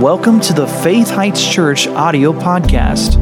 Welcome 0.00 0.40
to 0.40 0.54
the 0.54 0.66
Faith 0.66 1.10
Heights 1.10 1.46
Church 1.46 1.86
audio 1.86 2.32
podcast. 2.32 3.18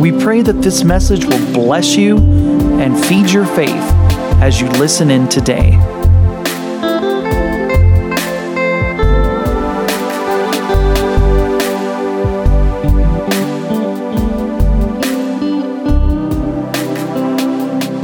We 0.00 0.10
pray 0.10 0.42
that 0.42 0.54
this 0.54 0.82
message 0.82 1.24
will 1.24 1.52
bless 1.52 1.94
you 1.94 2.18
and 2.80 2.98
feed 3.04 3.30
your 3.30 3.46
faith 3.46 3.70
as 4.42 4.60
you 4.60 4.68
listen 4.70 5.08
in 5.08 5.28
today. 5.28 5.70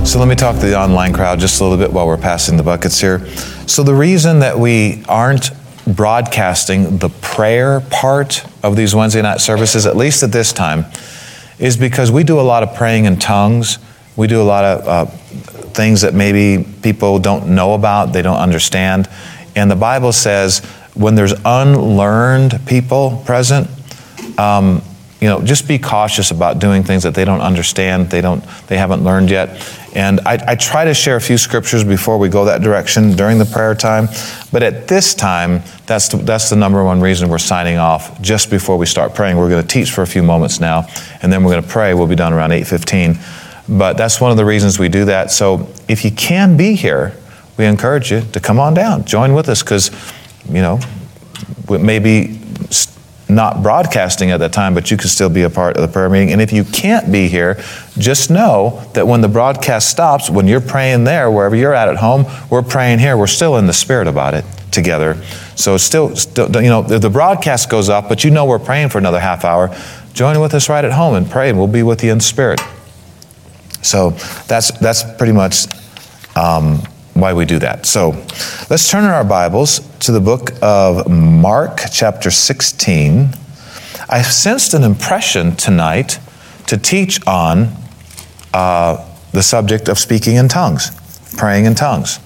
So 0.05 0.21
let 0.21 0.29
me 0.29 0.37
talk 0.37 0.55
to 0.61 0.67
the 0.67 0.79
online 0.79 1.13
crowd 1.13 1.41
just 1.41 1.61
a 1.61 1.65
little 1.65 1.77
bit 1.77 1.93
while 1.93 2.07
we're 2.07 2.17
passing 2.17 2.57
the 2.57 2.63
buckets 2.63 3.01
here. 3.01 3.27
So 3.67 3.83
the 3.83 3.95
reason 3.95 4.39
that 4.39 4.61
we 4.61 5.03
aren't 5.09 5.51
broadcasting 5.87 6.99
the 6.99 7.09
prayer 7.09 7.81
part 7.81 8.45
of 8.63 8.77
these 8.77 8.95
Wednesday 8.95 9.23
night 9.23 9.41
services, 9.41 9.87
at 9.87 9.97
least 9.97 10.23
at 10.23 10.33
this 10.33 10.53
time, 10.53 10.85
is 11.59 11.77
because 11.77 12.11
we 12.11 12.25
do 12.25 12.41
a 12.41 12.43
lot 12.43 12.63
of 12.63 12.75
praying 12.75 13.05
in 13.05 13.19
tongues. 13.19 13.79
We 14.17 14.27
do 14.27 14.41
a 14.41 14.45
lot 14.45 14.65
of 14.65 14.89
uh, 14.89 15.07
things 15.73 16.01
that 16.01 16.15
maybe 16.15 16.67
people 16.83 17.19
don't 17.19 17.55
know 17.55 17.75
about, 17.75 18.13
they 18.13 18.23
don't 18.23 18.39
understand. 18.39 19.09
And 19.55 19.71
the 19.71 19.77
Bible 19.77 20.13
says 20.13 20.65
when 20.95 21.15
there's 21.15 21.35
unlearned 21.45 22.61
people 22.67 23.23
present, 23.27 23.69
um, 24.39 24.83
you 25.21 25.29
know, 25.29 25.41
just 25.43 25.67
be 25.67 25.79
cautious 25.79 26.31
about 26.31 26.59
doing 26.59 26.83
things 26.83 27.03
that 27.05 27.15
they 27.15 27.25
don't 27.25 27.41
understand, 27.41 28.11
they 28.11 28.21
don't, 28.21 28.45
they 28.67 28.77
haven't 28.77 29.05
learned 29.05 29.31
yet. 29.31 29.49
And 29.97 30.21
I, 30.27 30.39
I, 30.49 30.55
try 30.57 30.85
to 30.85 30.93
share 30.93 31.17
a 31.17 31.21
few 31.23 31.39
scriptures 31.39 31.83
before 31.83 32.19
we 32.19 32.29
go 32.29 32.45
that 32.45 32.61
direction 32.61 33.13
during 33.13 33.39
the 33.39 33.47
prayer 33.47 33.75
time. 33.75 34.09
But 34.53 34.63
at 34.63 34.89
this 34.89 35.15
time, 35.15 35.63
that's 35.87 36.11
the, 36.11 36.19
that's 36.19 36.51
the 36.51 36.57
number 36.57 36.85
one 36.85 37.01
reason 37.01 37.31
we're 37.31 37.39
signing 37.39 37.79
off 37.79 38.21
just 38.21 38.51
before 38.51 38.77
we 38.77 38.85
start 38.85 39.15
praying. 39.15 39.39
We're 39.39 39.49
going 39.49 39.63
to 39.63 39.69
teach 39.69 39.91
for 39.91 40.03
a 40.03 40.07
few 40.07 40.23
moments 40.23 40.61
now, 40.61 40.87
and 41.23 41.33
then 41.33 41.43
we're 41.43 41.53
going 41.53 41.63
to 41.63 41.69
pray. 41.69 41.95
We'll 41.95 42.07
be 42.07 42.15
done 42.15 42.35
around 42.35 42.51
8:15. 42.51 43.79
But 43.79 43.97
that's 43.97 44.21
one 44.21 44.31
of 44.31 44.37
the 44.37 44.45
reasons 44.45 44.79
we 44.79 44.91
do 44.91 45.07
that. 45.07 45.31
So 45.31 45.67
if 45.89 46.05
you 46.05 46.11
can 46.11 46.59
be 46.59 46.75
here, 46.75 47.17
we 47.57 47.65
encourage 47.65 48.13
you 48.13 48.21
to 48.21 48.39
come 48.39 48.61
on 48.61 48.75
down, 48.75 49.07
join 49.07 49.33
with 49.33 49.49
us, 49.49 49.63
because 49.63 49.91
you 50.47 50.61
know 50.61 50.79
maybe 51.71 52.39
not 53.29 53.63
broadcasting 53.63 54.31
at 54.31 54.39
that 54.39 54.53
time, 54.53 54.75
but 54.75 54.91
you 54.91 54.97
can 54.97 55.09
still 55.09 55.29
be 55.29 55.43
a 55.43 55.51
part 55.51 55.77
of 55.77 55.83
the 55.83 55.89
prayer 55.89 56.09
meeting. 56.09 56.33
And 56.33 56.41
if 56.41 56.53
you 56.53 56.65
can't 56.65 57.11
be 57.11 57.29
here, 57.29 57.61
just 57.99 58.31
know 58.31 58.89
that 58.95 59.07
when 59.07 59.21
the 59.21 59.29
broadcast 59.29 59.91
stops, 59.91 60.31
when 60.31 60.47
you're 60.47 60.61
praying 60.61 61.05
there, 61.05 61.31
wherever 61.31 61.57
you're 61.57 61.75
at 61.75 61.89
at 61.89 61.97
home, 61.97 62.25
we're 62.51 62.63
praying 62.63 63.01
here. 63.01 63.17
We're 63.17 63.27
still 63.27 63.57
in 63.57 63.67
the 63.67 63.73
spirit 63.73 64.07
about 64.07 64.35
it 64.35 64.45
together. 64.71 65.21
So 65.57 65.77
still, 65.77 66.15
still 66.15 66.49
you 66.63 66.69
know, 66.69 66.83
the 66.83 67.11
broadcast 67.11 67.69
goes 67.69 67.89
up, 67.89 68.09
but 68.09 68.23
you 68.23 68.31
know 68.31 68.45
we're 68.45 68.59
praying 68.59 68.91
for 68.91 68.99
another 68.99 69.21
half 69.21 69.45
hour. 69.45 69.77
Join 70.13 70.41
with 70.41 70.55
us 70.55 70.69
right 70.69 70.85
at 70.85 70.93
home 70.93 71.15
and 71.15 71.29
pray, 71.29 71.51
and 71.51 71.59
we'll 71.59 71.67
be 71.67 71.83
with 71.83 72.05
you 72.05 72.13
in 72.13 72.21
spirit. 72.21 72.61
So 73.83 74.11
that's 74.47 74.71
that's 74.79 75.03
pretty 75.17 75.33
much. 75.33 75.67
Um, 76.37 76.83
why 77.17 77.33
we 77.33 77.45
do 77.45 77.59
that. 77.59 77.87
So 77.87 78.11
let's 78.69 78.91
turn 78.91 79.05
in 79.05 79.11
our 79.11 79.25
Bibles 79.25 79.81
to 80.01 80.13
the 80.13 80.21
book 80.21 80.51
of 80.61 81.09
Mark, 81.09 81.81
chapter 81.91 82.31
16. 82.31 83.31
I 84.09 84.23
sensed 84.23 84.75
an 84.75 84.83
impression 84.83 85.57
tonight 85.57 86.19
to 86.67 86.77
teach 86.77 87.27
on 87.27 87.75
uh, 88.53 89.05
the 89.33 89.43
subject 89.43 89.89
of 89.89 89.99
speaking 89.99 90.37
in 90.37 90.49
tongues, 90.49 90.91
praying 91.37 91.65
in 91.65 91.75
tongues. 91.75 92.21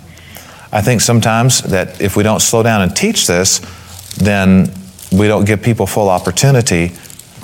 I 0.73 0.83
think 0.83 1.01
sometimes 1.01 1.63
that 1.63 2.01
if 2.01 2.17
we 2.17 2.23
don't 2.23 2.41
slow 2.41 2.63
down 2.63 2.83
and 2.83 2.95
teach 2.95 3.27
this, 3.27 3.61
then 4.17 4.73
we 5.13 5.29
don't 5.29 5.45
give 5.45 5.63
people 5.63 5.87
full 5.87 6.09
opportunity 6.09 6.93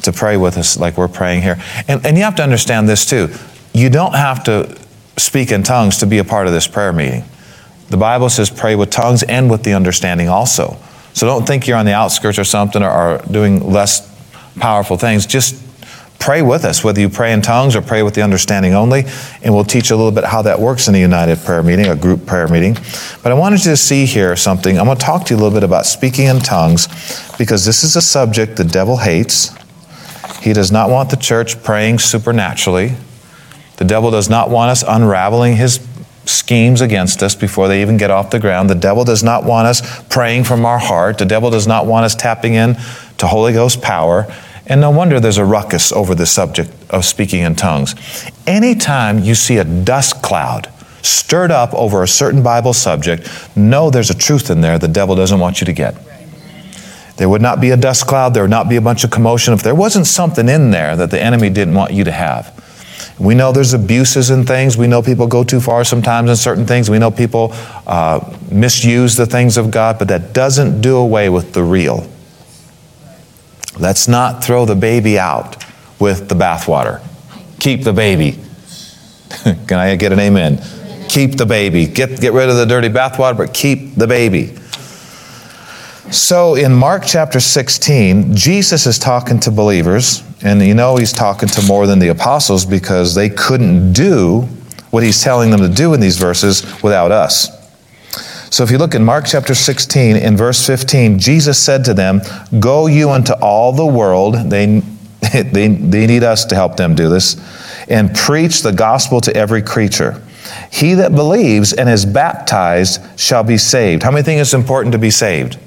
to 0.03 0.13
pray 0.13 0.37
with 0.37 0.57
us 0.59 0.79
like 0.79 0.97
we're 0.97 1.09
praying 1.09 1.43
here. 1.43 1.61
And, 1.89 2.05
and 2.05 2.17
you 2.17 2.25
have 2.25 2.37
to 2.37 2.43
understand 2.43 2.89
this 2.89 3.07
too. 3.07 3.29
You 3.73 3.89
don't 3.89 4.15
have 4.15 4.45
to 4.45 4.77
speak 5.17 5.51
in 5.51 5.63
tongues 5.63 5.99
to 5.99 6.07
be 6.07 6.19
a 6.19 6.25
part 6.25 6.47
of 6.47 6.53
this 6.53 6.67
prayer 6.67 6.93
meeting. 6.93 7.25
The 7.89 7.97
Bible 7.97 8.29
says 8.29 8.51
pray 8.51 8.75
with 8.75 8.91
tongues 8.91 9.23
and 9.23 9.51
with 9.51 9.63
the 9.63 9.75
understanding 9.75 10.29
also. 10.29 10.77
So 11.13 11.27
don't 11.27 11.47
think 11.47 11.67
you're 11.67 11.79
on 11.79 11.87
the 11.87 11.95
outskirts 11.95 12.39
or 12.39 12.45
something 12.45 12.83
or, 12.83 12.91
or 12.91 13.19
doing 13.31 13.73
less 13.73 14.15
powerful 14.59 14.97
things. 14.97 15.25
Just 15.25 15.63
pray 16.19 16.43
with 16.43 16.65
us, 16.65 16.83
whether 16.83 17.01
you 17.01 17.09
pray 17.09 17.33
in 17.33 17.41
tongues 17.41 17.77
or 17.77 17.83
pray 17.83 18.03
with 18.03 18.15
the 18.15 18.23
understanding 18.23 18.75
only. 18.75 19.05
And 19.43 19.55
we'll 19.55 19.65
teach 19.65 19.91
a 19.91 19.97
little 19.97 20.11
bit 20.11 20.25
how 20.25 20.43
that 20.43 20.59
works 20.59 20.89
in 20.89 20.95
a 20.95 20.99
united 20.99 21.39
prayer 21.39 21.63
meeting, 21.63 21.87
a 21.87 21.97
group 21.97 22.27
prayer 22.27 22.49
meeting. 22.49 22.75
But 23.23 23.33
I 23.33 23.35
wanted 23.35 23.65
you 23.65 23.71
to 23.71 23.77
see 23.77 24.07
here 24.07 24.35
something. 24.37 24.79
I'm 24.79 24.87
going 24.87 24.99
to 24.99 25.05
talk 25.05 25.25
to 25.27 25.35
you 25.35 25.39
a 25.39 25.41
little 25.41 25.57
bit 25.57 25.65
about 25.65 25.87
speaking 25.87 26.27
in 26.27 26.41
tongues 26.41 26.89
because 27.39 27.65
this 27.65 27.85
is 27.85 27.97
a 27.97 28.03
subject 28.03 28.57
the 28.57 28.65
devil 28.65 28.97
hates. 28.99 29.57
He 30.43 30.53
does 30.53 30.73
not 30.73 30.91
want 30.91 31.11
the 31.11 31.17
church 31.17 31.63
praying 31.63 32.01
supernaturally. 32.01 32.97
The 33.77 33.85
devil 33.85 34.11
does 34.11 34.29
not 34.29 34.51
want 34.51 34.71
us 34.71 34.85
unraveling 34.87 35.57
his 35.57 35.79
schemes 36.27 36.81
against 36.81 37.23
us 37.23 37.35
before 37.35 37.69
they 37.69 37.81
even 37.81 37.97
get 37.97 38.11
off 38.11 38.31
the 38.31 38.39
ground. 38.39 38.69
The 38.69 38.75
devil 38.75 39.05
does 39.05 39.23
not 39.23 39.45
want 39.45 39.69
us 39.69 40.05
praying 40.09 40.45
from 40.45 40.67
our 40.67 40.79
heart. 40.79 41.19
The 41.19 41.25
devil 41.25 41.51
does 41.51 41.67
not 41.67 41.87
want 41.87 42.05
us 42.05 42.15
tapping 42.15 42.55
in 42.55 42.77
to 43.19 43.27
Holy 43.27 43.53
Ghost 43.53 43.81
power. 43.81 44.27
And 44.67 44.81
no 44.81 44.91
wonder 44.91 45.21
there's 45.21 45.39
a 45.39 45.45
ruckus 45.45 45.93
over 45.93 46.15
the 46.15 46.27
subject 46.27 46.71
of 46.91 47.05
speaking 47.05 47.43
in 47.43 47.55
tongues. 47.55 47.95
Anytime 48.47 49.21
you 49.21 49.35
see 49.35 49.59
a 49.59 49.65
dust 49.65 50.23
cloud 50.23 50.73
stirred 51.03 51.53
up 51.53 51.73
over 51.75 52.03
a 52.03 52.09
certain 52.09 52.43
Bible 52.43 52.73
subject, 52.73 53.31
know 53.57 53.91
there's 53.91 54.11
a 54.11 54.17
truth 54.17 54.51
in 54.51 54.61
there 54.61 54.79
the 54.79 54.89
devil 54.89 55.15
doesn't 55.15 55.39
want 55.39 55.61
you 55.61 55.65
to 55.67 55.73
get. 55.73 55.95
There 57.17 57.29
would 57.29 57.41
not 57.41 57.61
be 57.61 57.71
a 57.71 57.77
dust 57.77 58.07
cloud, 58.07 58.35
there 58.35 58.43
would 58.43 58.51
not 58.51 58.69
be 58.69 58.77
a 58.77 58.81
bunch 58.81 59.05
of 59.05 59.11
commotion 59.11 59.55
if 59.55 59.63
there 59.63 59.75
wasn't 59.75 60.07
something 60.07 60.49
in 60.49 60.71
there 60.71 60.97
that 60.97 61.11
the 61.11 61.23
enemy 61.23 61.49
didn't 61.49 61.75
want 61.75 61.93
you 61.93 62.05
to 62.05 62.13
have. 62.13 62.53
We 63.19 63.35
know 63.35 63.51
there's 63.51 63.73
abuses 63.73 64.31
and 64.31 64.47
things. 64.47 64.77
We 64.77 64.87
know 64.87 65.01
people 65.03 65.27
go 65.27 65.43
too 65.43 65.61
far 65.61 65.85
sometimes 65.85 66.29
in 66.29 66.37
certain 66.37 66.67
things. 66.67 66.91
We 66.91 66.99
know 66.99 67.11
people 67.11 67.51
uh, 67.87 68.37
misuse 68.51 69.17
the 69.17 69.27
things 69.27 69.57
of 69.57 69.71
God, 69.71 69.99
but 69.99 70.09
that 70.09 70.35
doesn't 70.35 70.83
do 70.83 70.97
away 70.97 71.29
with 71.31 71.55
the 71.55 71.63
real. 71.63 72.09
Let's 73.79 74.07
not 74.09 74.45
throw 74.45 74.67
the 74.67 74.75
baby 74.75 75.19
out 75.19 75.65
with 75.99 76.29
the 76.29 76.35
bathwater. 76.35 77.03
Keep 77.59 77.85
the 77.85 77.93
baby. 77.93 78.39
Can 79.45 79.79
I 79.79 79.97
get 79.97 80.13
an 80.13 80.21
amen? 80.21 80.63
Keep 81.09 81.37
the 81.37 81.47
baby. 81.47 81.87
Get, 81.87 82.21
get 82.21 82.33
rid 82.33 82.51
of 82.51 82.57
the 82.57 82.67
dirty 82.67 82.89
bathwater, 82.89 83.37
but 83.37 83.55
keep 83.55 83.95
the 83.95 84.07
baby. 84.07 84.55
So 86.11 86.55
in 86.55 86.73
Mark 86.73 87.03
chapter 87.05 87.41
16, 87.41 88.37
Jesus 88.37 88.87
is 88.87 88.97
talking 88.97 89.41
to 89.41 89.51
believers, 89.51 90.23
and 90.43 90.63
you 90.63 90.73
know 90.73 90.97
he's 90.97 91.13
talking 91.13 91.49
to 91.49 91.63
more 91.63 91.89
than 91.89 91.99
the 91.99 92.09
apostles 92.09 92.65
because 92.65 93.15
they 93.15 93.29
couldn't 93.29 93.93
do 93.93 94.43
what 94.91 95.03
he's 95.03 95.21
telling 95.21 95.51
them 95.51 95.61
to 95.61 95.69
do 95.69 95.95
in 95.95 96.01
these 96.01 96.17
verses 96.17 96.63
without 96.81 97.11
us. 97.11 97.51
So 98.55 98.63
if 98.63 98.71
you 98.71 98.79
look 98.79 98.95
in 98.95 99.05
Mark 99.05 99.25
chapter 99.27 99.55
16, 99.55 100.17
in 100.17 100.37
verse 100.37 100.65
15, 100.65 101.19
Jesus 101.19 101.61
said 101.61 101.85
to 101.87 101.93
them, 101.93 102.21
Go 102.61 102.87
you 102.87 103.13
into 103.13 103.37
all 103.41 103.73
the 103.73 103.85
world. 103.85 104.37
They, 104.49 104.81
they, 105.33 105.69
they 105.69 106.07
need 106.07 106.23
us 106.23 106.45
to 106.47 106.55
help 106.55 106.77
them 106.77 106.95
do 106.95 107.09
this, 107.09 107.37
and 107.89 108.15
preach 108.15 108.63
the 108.63 108.73
gospel 108.73 109.21
to 109.23 109.37
every 109.37 109.61
creature. 109.61 110.23
He 110.71 110.95
that 110.95 111.17
believes 111.17 111.73
and 111.73 111.89
is 111.89 112.07
baptized 112.07 113.01
shall 113.19 113.43
be 113.43 113.59
saved. 113.59 114.05
How 114.05 114.13
many 114.13 114.23
think 114.23 114.41
it's 114.41 114.55
important 114.55 114.93
to 114.93 114.99
be 114.99 115.11
saved? 115.11 115.59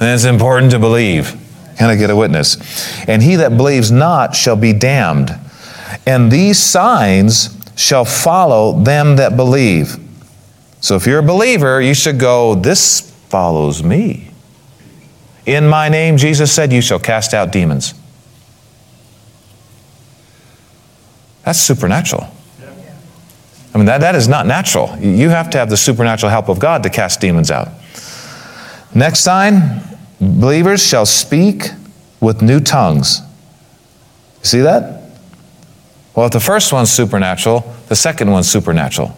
It's 0.00 0.24
important 0.24 0.70
to 0.72 0.78
believe. 0.78 1.36
Can 1.76 1.90
I 1.90 1.96
get 1.96 2.10
a 2.10 2.16
witness? 2.16 2.56
And 3.06 3.22
he 3.22 3.36
that 3.36 3.56
believes 3.56 3.90
not 3.90 4.34
shall 4.34 4.56
be 4.56 4.72
damned. 4.72 5.30
And 6.06 6.30
these 6.30 6.58
signs 6.58 7.56
shall 7.76 8.04
follow 8.04 8.80
them 8.80 9.16
that 9.16 9.36
believe. 9.36 9.96
So 10.80 10.96
if 10.96 11.06
you're 11.06 11.18
a 11.18 11.22
believer, 11.22 11.80
you 11.80 11.94
should 11.94 12.18
go, 12.18 12.54
This 12.54 13.00
follows 13.28 13.82
me. 13.82 14.30
In 15.44 15.68
my 15.68 15.88
name, 15.88 16.16
Jesus 16.16 16.52
said, 16.52 16.72
You 16.72 16.80
shall 16.80 16.98
cast 16.98 17.34
out 17.34 17.52
demons. 17.52 17.94
That's 21.44 21.58
supernatural. 21.58 22.28
I 23.72 23.78
mean, 23.78 23.86
that, 23.86 24.00
that 24.00 24.14
is 24.14 24.28
not 24.28 24.46
natural. 24.46 24.96
You 24.98 25.28
have 25.28 25.50
to 25.50 25.58
have 25.58 25.70
the 25.70 25.76
supernatural 25.76 26.30
help 26.30 26.48
of 26.48 26.58
God 26.58 26.82
to 26.82 26.90
cast 26.90 27.20
demons 27.20 27.50
out. 27.50 27.68
Next 28.94 29.20
sign 29.20 29.89
believers 30.20 30.82
shall 30.82 31.06
speak 31.06 31.70
with 32.20 32.42
new 32.42 32.60
tongues. 32.60 33.20
You 34.40 34.44
see 34.44 34.60
that? 34.60 35.00
Well, 36.14 36.26
if 36.26 36.32
the 36.32 36.40
first 36.40 36.72
one's 36.72 36.90
supernatural, 36.90 37.72
the 37.88 37.96
second 37.96 38.30
one's 38.30 38.50
supernatural. 38.50 39.16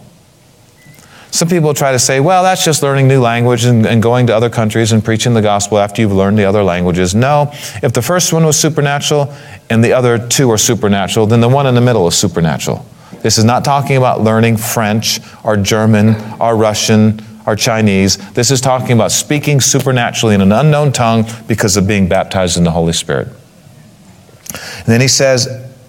Some 1.31 1.49
people 1.49 1.73
try 1.73 1.91
to 1.91 1.99
say, 1.99 2.19
well, 2.19 2.43
that's 2.43 2.63
just 2.63 2.83
learning 2.83 3.07
new 3.07 3.19
language 3.19 3.65
and, 3.65 3.87
and, 3.87 4.03
going 4.03 4.27
to 4.27 4.35
other 4.35 4.51
countries 4.51 4.91
and 4.91 5.03
preaching 5.03 5.33
the 5.33 5.41
gospel 5.41 5.79
after 5.79 5.99
you've 5.99 6.11
learned 6.13 6.37
the 6.37 6.45
other 6.45 6.63
languages. 6.63 7.15
No, 7.15 7.49
if 7.81 7.91
the 7.91 8.03
first 8.03 8.31
one 8.31 8.45
was 8.45 8.59
supernatural 8.59 9.33
and 9.67 9.83
the 9.83 9.93
other 9.93 10.19
two 10.19 10.51
are 10.51 10.59
supernatural, 10.59 11.25
then 11.25 11.41
the 11.41 11.49
one 11.49 11.65
in 11.65 11.73
the 11.73 11.81
middle 11.81 12.07
is 12.07 12.15
supernatural. 12.15 12.85
This 13.23 13.39
is 13.39 13.45
not 13.45 13.65
talking 13.65 13.97
about 13.97 14.21
learning 14.21 14.57
French 14.57 15.21
or 15.43 15.57
German 15.57 16.15
or 16.39 16.55
Russian 16.55 17.17
or 17.45 17.55
Chinese. 17.55 18.17
This 18.31 18.51
is 18.51 18.61
talking 18.61 18.91
about 18.93 19.11
speaking 19.11 19.61
supernaturally 19.61 20.35
in 20.35 20.41
an 20.41 20.51
unknown 20.51 20.91
tongue 20.91 21.25
because 21.47 21.77
of 21.77 21.87
being 21.87 22.07
baptized 22.07 22.57
in 22.57 22.63
the 22.63 22.71
Holy 22.71 22.93
Spirit. 22.93 23.27
And 23.27 24.85
then 24.85 25.01
he 25.01 25.07
says, 25.07 25.47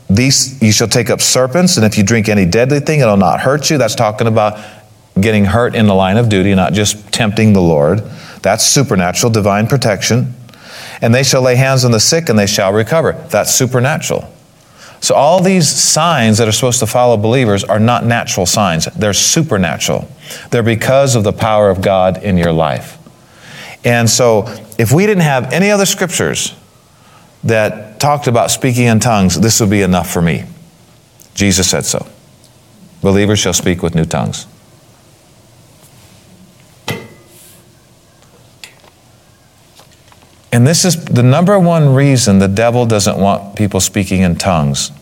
these 0.09 0.61
you 0.63 0.73
shall 0.73 0.89
take 0.89 1.11
up 1.11 1.21
serpents, 1.21 1.77
and 1.77 1.87
if 1.87 1.97
you 1.97 2.05
drink 2.05 2.29
any 2.29 2.47
deadly 2.47 2.81
thing, 2.81 3.01
it'll 3.01 3.17
not 3.17 3.41
hurt 3.41 3.71
you. 3.71 3.79
That's 3.79 3.95
talking 3.95 4.27
about 4.27 4.63
getting 5.21 5.45
hurt 5.45 5.75
in 5.75 5.87
the 5.87 5.95
line 5.95 6.17
of 6.17 6.29
duty, 6.29 6.55
not 6.55 6.73
just 6.73 7.13
tempting 7.13 7.53
the 7.53 7.63
Lord. 7.63 8.01
That's 8.43 8.65
supernatural, 8.65 9.33
divine 9.33 9.67
protection. 9.67 10.35
And 11.01 11.15
they 11.15 11.23
shall 11.23 11.43
lay 11.43 11.57
hands 11.57 11.85
on 11.85 11.93
the 11.93 12.01
sick 12.01 12.29
and 12.29 12.39
they 12.39 12.47
shall 12.47 12.73
recover. 12.73 13.13
That's 13.31 13.53
supernatural. 13.55 14.31
So, 15.05 15.15
all 15.15 15.43
these 15.43 15.69
signs 15.69 16.39
that 16.39 16.49
are 16.49 16.53
supposed 16.53 16.81
to 16.81 16.87
follow 16.87 17.19
believers 17.19 17.63
are 17.63 17.79
not 17.79 18.07
natural 18.07 18.47
signs, 18.47 18.87
they're 18.87 19.13
supernatural. 19.13 20.09
They're 20.51 20.63
because 20.63 21.15
of 21.15 21.25
the 21.25 21.33
power 21.33 21.69
of 21.69 21.83
God 21.83 22.23
in 22.23 22.39
your 22.39 22.53
life. 22.53 22.97
And 23.85 24.09
so, 24.09 24.47
if 24.79 24.93
we 24.93 25.05
didn't 25.05 25.25
have 25.25 25.53
any 25.53 25.71
other 25.71 25.85
scriptures 25.85 26.57
that 27.45 28.01
talked 28.01 28.29
about 28.29 28.51
speaking 28.51 28.85
in 28.87 28.99
tongues, 28.99 29.39
this 29.39 29.61
would 29.61 29.69
be 29.69 29.83
enough 29.83 30.11
for 30.11 30.23
me. 30.23 30.45
Jesus 31.35 31.69
said 31.69 31.85
so. 31.85 32.07
Believers 33.03 33.39
shall 33.39 33.53
speak 33.53 33.83
with 33.83 33.95
new 33.95 34.07
tongues. 34.07 34.47
And 40.65 40.71
this 40.71 40.87
is 40.87 41.05
the 41.05 41.23
number 41.23 41.59
one 41.59 41.95
reason 41.95 42.39
the 42.39 42.49
devil 42.49 42.87
doesn't 42.87 43.19
want 43.19 43.55
people 43.55 43.81
speaking 43.81 44.23
in 44.23 44.37
tongues 44.37 44.93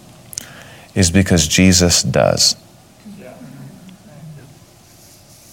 is 0.96 1.08
because 1.08 1.46
Jesus 1.46 2.02
does. 2.02 2.56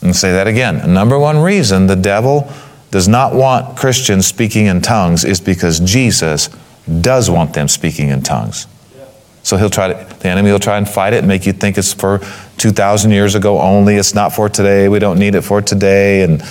And 0.01 0.15
say 0.15 0.31
that 0.31 0.47
again. 0.47 0.95
Number 0.95 1.19
one 1.19 1.38
reason 1.38 1.85
the 1.85 1.95
devil 1.95 2.51
does 2.89 3.07
not 3.07 3.35
want 3.35 3.77
Christians 3.77 4.25
speaking 4.25 4.65
in 4.65 4.81
tongues 4.81 5.23
is 5.23 5.39
because 5.39 5.79
Jesus 5.79 6.50
does 7.01 7.29
want 7.29 7.53
them 7.53 7.67
speaking 7.67 8.09
in 8.09 8.23
tongues. 8.23 8.65
So 9.44 9.57
he'll 9.57 9.69
try 9.69 9.94
to, 9.94 10.15
the 10.15 10.27
enemy 10.27 10.51
will 10.51 10.57
try 10.57 10.79
and 10.79 10.89
fight 10.89 11.13
it 11.13 11.19
and 11.19 11.27
make 11.27 11.45
you 11.45 11.53
think 11.53 11.77
it's 11.77 11.94
for 11.94 12.19
2,000 12.57 13.12
years 13.12 13.35
ago 13.35 13.62
only. 13.62 13.97
It's 13.97 14.15
not 14.15 14.33
for 14.33 14.50
today. 14.50 14.89
We 14.89 14.97
don't 14.97 15.19
need 15.19 15.35
it 15.35 15.41
for 15.41 15.62
today. 15.62 16.23
And 16.23 16.41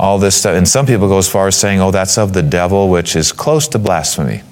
all 0.00 0.18
this 0.18 0.36
stuff. 0.36 0.56
And 0.56 0.68
some 0.68 0.86
people 0.86 1.08
go 1.08 1.18
as 1.18 1.28
far 1.28 1.46
as 1.46 1.56
saying, 1.56 1.80
oh, 1.80 1.90
that's 1.90 2.18
of 2.18 2.32
the 2.32 2.42
devil, 2.42 2.88
which 2.88 3.14
is 3.14 3.32
close 3.32 3.68
to 3.68 3.78
blasphemy. 3.78 4.42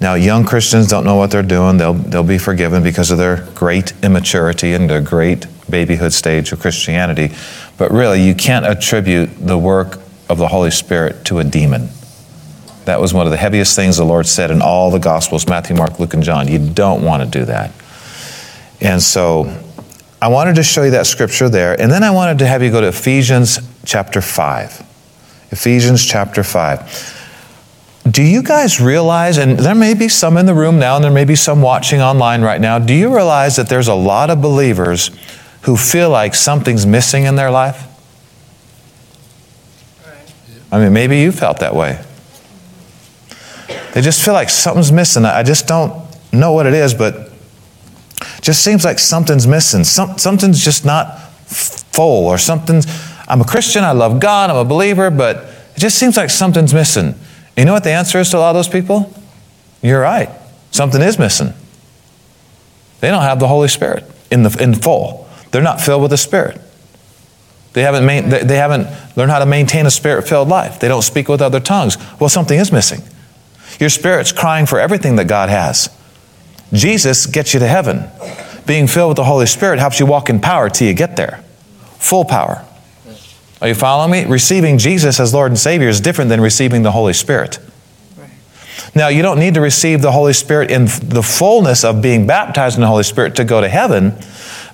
Now, 0.00 0.14
young 0.14 0.44
Christians 0.44 0.88
don't 0.88 1.04
know 1.04 1.16
what 1.16 1.30
they're 1.30 1.42
doing. 1.42 1.76
They'll, 1.76 1.94
they'll 1.94 2.22
be 2.22 2.38
forgiven 2.38 2.82
because 2.82 3.10
of 3.10 3.18
their 3.18 3.48
great 3.54 3.92
immaturity 4.02 4.72
and 4.72 4.88
their 4.88 5.02
great 5.02 5.46
babyhood 5.68 6.12
stage 6.12 6.52
of 6.52 6.60
Christianity. 6.60 7.34
But 7.76 7.90
really, 7.90 8.22
you 8.22 8.34
can't 8.34 8.64
attribute 8.64 9.30
the 9.44 9.58
work 9.58 10.00
of 10.28 10.38
the 10.38 10.48
Holy 10.48 10.70
Spirit 10.70 11.24
to 11.26 11.40
a 11.40 11.44
demon. 11.44 11.88
That 12.84 13.00
was 13.00 13.12
one 13.12 13.26
of 13.26 13.32
the 13.32 13.36
heaviest 13.36 13.76
things 13.76 13.96
the 13.96 14.04
Lord 14.04 14.26
said 14.26 14.50
in 14.50 14.62
all 14.62 14.90
the 14.90 14.98
Gospels 14.98 15.46
Matthew, 15.48 15.76
Mark, 15.76 15.98
Luke, 15.98 16.14
and 16.14 16.22
John. 16.22 16.48
You 16.48 16.58
don't 16.58 17.04
want 17.04 17.22
to 17.24 17.38
do 17.38 17.44
that. 17.46 17.72
And 18.80 19.02
so 19.02 19.44
I 20.20 20.28
wanted 20.28 20.56
to 20.56 20.64
show 20.64 20.82
you 20.82 20.90
that 20.90 21.06
scripture 21.06 21.48
there, 21.48 21.80
and 21.80 21.92
then 21.92 22.02
I 22.02 22.10
wanted 22.10 22.38
to 22.40 22.46
have 22.46 22.62
you 22.62 22.70
go 22.70 22.80
to 22.80 22.88
Ephesians 22.88 23.60
chapter 23.84 24.20
5. 24.20 24.84
Ephesians 25.50 26.04
chapter 26.04 26.42
5. 26.42 27.14
Do 28.10 28.22
you 28.22 28.42
guys 28.42 28.80
realize, 28.80 29.38
and 29.38 29.58
there 29.58 29.74
may 29.74 29.94
be 29.94 30.08
some 30.08 30.36
in 30.36 30.46
the 30.46 30.54
room 30.54 30.78
now, 30.78 30.96
and 30.96 31.04
there 31.04 31.12
may 31.12 31.24
be 31.24 31.36
some 31.36 31.62
watching 31.62 32.00
online 32.00 32.42
right 32.42 32.60
now, 32.60 32.78
do 32.80 32.94
you 32.94 33.14
realize 33.14 33.56
that 33.56 33.68
there's 33.68 33.86
a 33.86 33.94
lot 33.94 34.28
of 34.28 34.42
believers 34.42 35.10
who 35.62 35.76
feel 35.76 36.10
like 36.10 36.34
something's 36.34 36.84
missing 36.84 37.24
in 37.24 37.36
their 37.36 37.50
life? 37.50 37.84
I 40.72 40.78
mean, 40.78 40.92
maybe 40.92 41.20
you 41.20 41.30
felt 41.30 41.60
that 41.60 41.74
way. 41.74 42.02
They 43.94 44.00
just 44.00 44.24
feel 44.24 44.34
like 44.34 44.50
something's 44.50 44.92
missing. 44.92 45.24
I 45.24 45.42
just 45.42 45.66
don't 45.66 45.92
know 46.32 46.52
what 46.52 46.66
it 46.66 46.74
is, 46.74 46.92
but 46.92 47.27
just 48.40 48.62
seems 48.62 48.84
like 48.84 48.98
something's 48.98 49.46
missing. 49.46 49.84
Some, 49.84 50.18
something's 50.18 50.62
just 50.62 50.84
not 50.84 51.20
full, 51.46 52.26
or 52.26 52.38
something's. 52.38 52.86
I'm 53.28 53.40
a 53.40 53.44
Christian, 53.44 53.84
I 53.84 53.92
love 53.92 54.20
God, 54.20 54.50
I'm 54.50 54.56
a 54.56 54.64
believer, 54.64 55.10
but 55.10 55.36
it 55.76 55.80
just 55.80 55.98
seems 55.98 56.16
like 56.16 56.30
something's 56.30 56.72
missing. 56.72 57.14
You 57.56 57.64
know 57.64 57.72
what 57.72 57.84
the 57.84 57.90
answer 57.90 58.18
is 58.18 58.30
to 58.30 58.38
a 58.38 58.40
lot 58.40 58.50
of 58.50 58.54
those 58.56 58.68
people? 58.68 59.12
You're 59.82 60.00
right. 60.00 60.30
Something 60.70 61.02
is 61.02 61.18
missing. 61.18 61.52
They 63.00 63.08
don't 63.08 63.22
have 63.22 63.40
the 63.40 63.48
Holy 63.48 63.68
Spirit 63.68 64.04
in, 64.30 64.42
the, 64.42 64.62
in 64.62 64.74
full. 64.74 65.28
They're 65.50 65.62
not 65.62 65.80
filled 65.80 66.02
with 66.02 66.10
the 66.10 66.16
Spirit. 66.16 66.60
They 67.72 67.82
haven't, 67.82 68.06
main, 68.06 68.28
they, 68.28 68.42
they 68.42 68.56
haven't 68.56 68.88
learned 69.16 69.30
how 69.30 69.38
to 69.38 69.46
maintain 69.46 69.86
a 69.86 69.90
spirit 69.90 70.26
filled 70.26 70.48
life. 70.48 70.80
They 70.80 70.88
don't 70.88 71.02
speak 71.02 71.28
with 71.28 71.40
other 71.40 71.60
tongues. 71.60 71.96
Well, 72.18 72.28
something 72.28 72.58
is 72.58 72.72
missing. 72.72 73.02
Your 73.78 73.90
spirit's 73.90 74.32
crying 74.32 74.66
for 74.66 74.80
everything 74.80 75.16
that 75.16 75.26
God 75.26 75.48
has. 75.48 75.88
Jesus 76.72 77.26
gets 77.26 77.54
you 77.54 77.60
to 77.60 77.66
heaven. 77.66 78.04
Being 78.66 78.86
filled 78.86 79.10
with 79.10 79.16
the 79.16 79.24
Holy 79.24 79.46
Spirit 79.46 79.78
helps 79.78 79.98
you 79.98 80.06
walk 80.06 80.28
in 80.28 80.40
power 80.40 80.68
till 80.68 80.86
you 80.86 80.94
get 80.94 81.16
there. 81.16 81.42
Full 81.98 82.24
power. 82.24 82.64
Are 83.60 83.68
you 83.68 83.74
following 83.74 84.10
me? 84.10 84.30
Receiving 84.30 84.78
Jesus 84.78 85.18
as 85.18 85.34
Lord 85.34 85.50
and 85.50 85.58
Savior 85.58 85.88
is 85.88 86.00
different 86.00 86.28
than 86.28 86.40
receiving 86.40 86.82
the 86.82 86.92
Holy 86.92 87.12
Spirit. 87.12 87.58
Now, 88.94 89.08
you 89.08 89.22
don't 89.22 89.38
need 89.38 89.54
to 89.54 89.60
receive 89.60 90.02
the 90.02 90.12
Holy 90.12 90.32
Spirit 90.32 90.70
in 90.70 90.84
the 90.84 91.22
fullness 91.22 91.84
of 91.84 92.00
being 92.00 92.26
baptized 92.26 92.76
in 92.76 92.82
the 92.82 92.86
Holy 92.86 93.02
Spirit 93.02 93.36
to 93.36 93.44
go 93.44 93.60
to 93.60 93.68
heaven. 93.68 94.16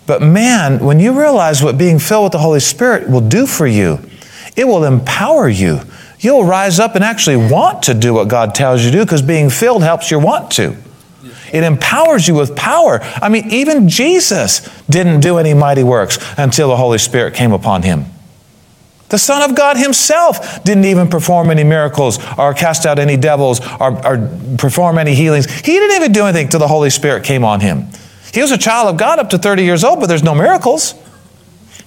But 0.07 0.23
man, 0.23 0.85
when 0.85 1.01
you 1.01 1.19
realize 1.19 1.63
what 1.63 1.79
being 1.79 1.99
filled 1.99 2.25
with 2.25 2.33
the 2.33 2.39
Holy 2.39 2.61
Spirit 2.61 3.09
will 3.09 3.27
do 3.27 3.47
for 3.47 3.67
you, 3.67 4.01
it 4.57 4.65
will 4.65 4.85
empower 4.85 5.49
you. 5.49 5.81
You'll 6.21 6.45
rise 6.45 6.79
up 6.79 6.95
and 6.95 7.05
actually 7.05 7.37
want 7.37 7.83
to 7.85 7.95
do 7.95 8.15
what 8.15 8.29
God 8.29 8.55
tells 8.55 8.85
you 8.85 8.91
to 8.91 8.97
do 8.99 9.05
because 9.05 9.23
being 9.23 9.51
filled 9.51 9.83
helps 9.83 10.11
you 10.11 10.19
want 10.19 10.51
to. 10.53 10.77
It 11.55 11.63
empowers 11.63 12.27
you 12.27 12.35
with 12.35 12.57
power. 12.57 12.99
I 13.01 13.29
mean, 13.29 13.49
even 13.51 13.89
Jesus 13.89 14.69
didn't 14.91 15.21
do 15.21 15.39
any 15.39 15.55
mighty 15.55 15.85
works 15.85 16.19
until 16.37 16.69
the 16.69 16.77
Holy 16.77 16.99
Spirit 16.99 17.35
came 17.35 17.53
upon 17.53 17.83
him. 17.83 18.07
The 19.09 19.19
Son 19.19 19.49
of 19.49 19.57
God 19.57 19.77
Himself 19.77 20.65
didn't 20.65 20.87
even 20.87 21.07
perform 21.07 21.51
any 21.51 21.63
miracles 21.63 22.19
or 22.37 22.55
cast 22.55 22.87
out 22.87 22.99
any 22.99 23.17
devils 23.17 23.61
or, 23.79 24.05
or, 24.05 24.57
perform 24.59 24.99
any 24.99 25.15
healings. 25.15 25.49
He 25.49 25.73
didn't 25.75 25.95
even 25.95 26.11
do 26.11 26.25
anything 26.25 26.49
till 26.49 26.59
the 26.59 26.67
Holy 26.67 26.91
Spirit 26.91 27.23
came 27.23 27.45
on 27.45 27.61
Him. 27.61 27.87
He 28.33 28.41
was 28.41 28.51
a 28.51 28.59
child 28.59 28.89
of 28.89 28.97
God 28.97 29.21
up 29.21 29.31
to 29.31 29.39
30 29.39 29.63
years 29.63 29.85
old, 29.85 30.01
but 30.01 30.07
there's 30.07 30.25
no 30.25 30.35
miracles. 30.35 30.95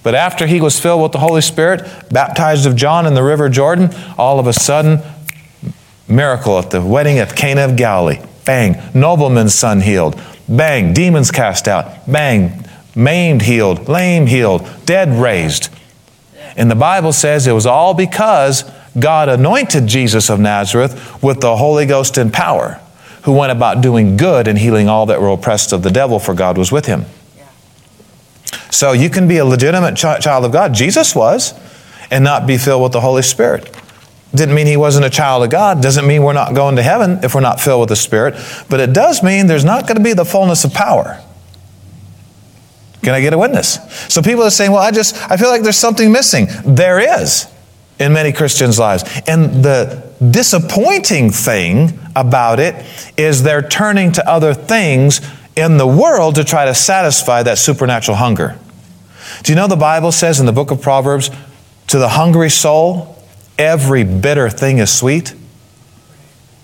But 0.01 0.15
after 0.15 0.47
he 0.47 0.61
was 0.61 0.79
filled 0.79 1.03
with 1.03 1.11
the 1.11 1.19
Holy 1.19 1.41
Spirit, 1.41 1.85
baptized 2.09 2.65
of 2.65 2.77
John 2.77 3.05
in 3.05 3.15
the 3.15 3.23
River 3.23 3.49
Jordan, 3.49 3.89
all 4.17 4.39
of 4.39 4.47
a 4.47 4.53
sudden, 4.53 5.01
miracle 6.07 6.57
at 6.57 6.71
the 6.71 6.81
wedding 6.81 7.19
at 7.19 7.35
Cana 7.35 7.65
of 7.65 7.75
Galilee. 7.75 8.21
Bang. 8.47 8.81
Nobleman's 8.93 9.53
son 9.53 9.81
healed. 9.81 10.19
Bang. 10.49 10.93
Demons 10.93 11.29
cast 11.29 11.67
out. 11.67 12.09
Bang. 12.11 12.63
Maimed 12.95 13.43
healed. 13.43 13.87
Lame 13.87 14.25
healed. 14.25 14.67
Dead 14.85 15.09
raised. 15.09 15.69
And 16.55 16.71
the 16.71 16.75
Bible 16.75 17.13
says 17.13 17.45
it 17.45 17.51
was 17.51 17.65
all 17.65 17.93
because 17.93 18.63
God 18.97 19.29
anointed 19.29 19.85
Jesus 19.85 20.29
of 20.29 20.39
Nazareth 20.39 21.21
with 21.21 21.41
the 21.41 21.57
Holy 21.57 21.85
Ghost 21.85 22.17
and 22.17 22.33
power, 22.33 22.79
who 23.23 23.33
went 23.33 23.51
about 23.51 23.81
doing 23.81 24.17
good 24.17 24.47
and 24.47 24.57
healing 24.57 24.87
all 24.87 25.05
that 25.07 25.21
were 25.21 25.27
oppressed 25.27 25.73
of 25.73 25.83
the 25.83 25.91
devil, 25.91 26.17
for 26.17 26.33
God 26.33 26.57
was 26.57 26.71
with 26.71 26.85
him. 26.85 27.05
So 28.71 28.93
you 28.93 29.09
can 29.09 29.27
be 29.27 29.37
a 29.37 29.45
legitimate 29.45 29.95
ch- 29.95 30.23
child 30.23 30.45
of 30.45 30.51
God. 30.51 30.73
Jesus 30.73 31.13
was, 31.13 31.53
and 32.09 32.23
not 32.23 32.47
be 32.47 32.57
filled 32.57 32.81
with 32.81 32.93
the 32.93 33.01
Holy 33.01 33.21
Spirit. 33.21 33.69
Didn't 34.35 34.55
mean 34.55 34.67
he 34.67 34.77
wasn't 34.77 35.05
a 35.05 35.09
child 35.09 35.43
of 35.43 35.49
God. 35.49 35.81
Doesn't 35.81 36.05
mean 36.05 36.23
we're 36.23 36.33
not 36.33 36.53
going 36.53 36.75
to 36.75 36.83
heaven 36.83 37.19
if 37.23 37.33
we're 37.33 37.41
not 37.41 37.61
filled 37.61 37.81
with 37.81 37.89
the 37.89 37.95
Spirit. 37.95 38.35
But 38.69 38.79
it 38.79 38.93
does 38.93 39.23
mean 39.23 39.47
there's 39.47 39.65
not 39.65 39.87
going 39.87 39.97
to 39.97 40.03
be 40.03 40.13
the 40.13 40.25
fullness 40.25 40.63
of 40.65 40.73
power. 40.73 41.23
Can 43.03 43.13
I 43.13 43.21
get 43.21 43.31
a 43.31 43.37
witness? 43.37 43.79
So 44.13 44.21
people 44.21 44.43
are 44.43 44.49
saying, 44.49 44.71
well, 44.71 44.81
I 44.81 44.91
just, 44.91 45.15
I 45.31 45.37
feel 45.37 45.49
like 45.49 45.63
there's 45.63 45.77
something 45.77 46.11
missing. 46.11 46.47
There 46.65 47.21
is 47.21 47.47
in 47.99 48.11
many 48.13 48.33
Christians' 48.33 48.77
lives. 48.77 49.03
And 49.27 49.63
the 49.63 50.11
disappointing 50.29 51.31
thing 51.31 51.97
about 52.15 52.59
it 52.59 52.85
is 53.17 53.43
they're 53.43 53.67
turning 53.67 54.11
to 54.13 54.29
other 54.29 54.53
things 54.53 55.21
in 55.55 55.77
the 55.77 55.87
world 55.87 56.35
to 56.35 56.43
try 56.43 56.65
to 56.65 56.75
satisfy 56.75 57.43
that 57.43 57.57
supernatural 57.57 58.17
hunger. 58.17 58.59
Do 59.43 59.51
you 59.51 59.55
know 59.55 59.67
the 59.67 59.75
Bible 59.75 60.11
says 60.11 60.39
in 60.39 60.45
the 60.45 60.51
book 60.51 60.71
of 60.71 60.81
Proverbs, 60.81 61.31
to 61.87 61.99
the 61.99 62.09
hungry 62.09 62.49
soul, 62.49 63.16
every 63.57 64.03
bitter 64.03 64.49
thing 64.49 64.77
is 64.77 64.91
sweet. 64.93 65.33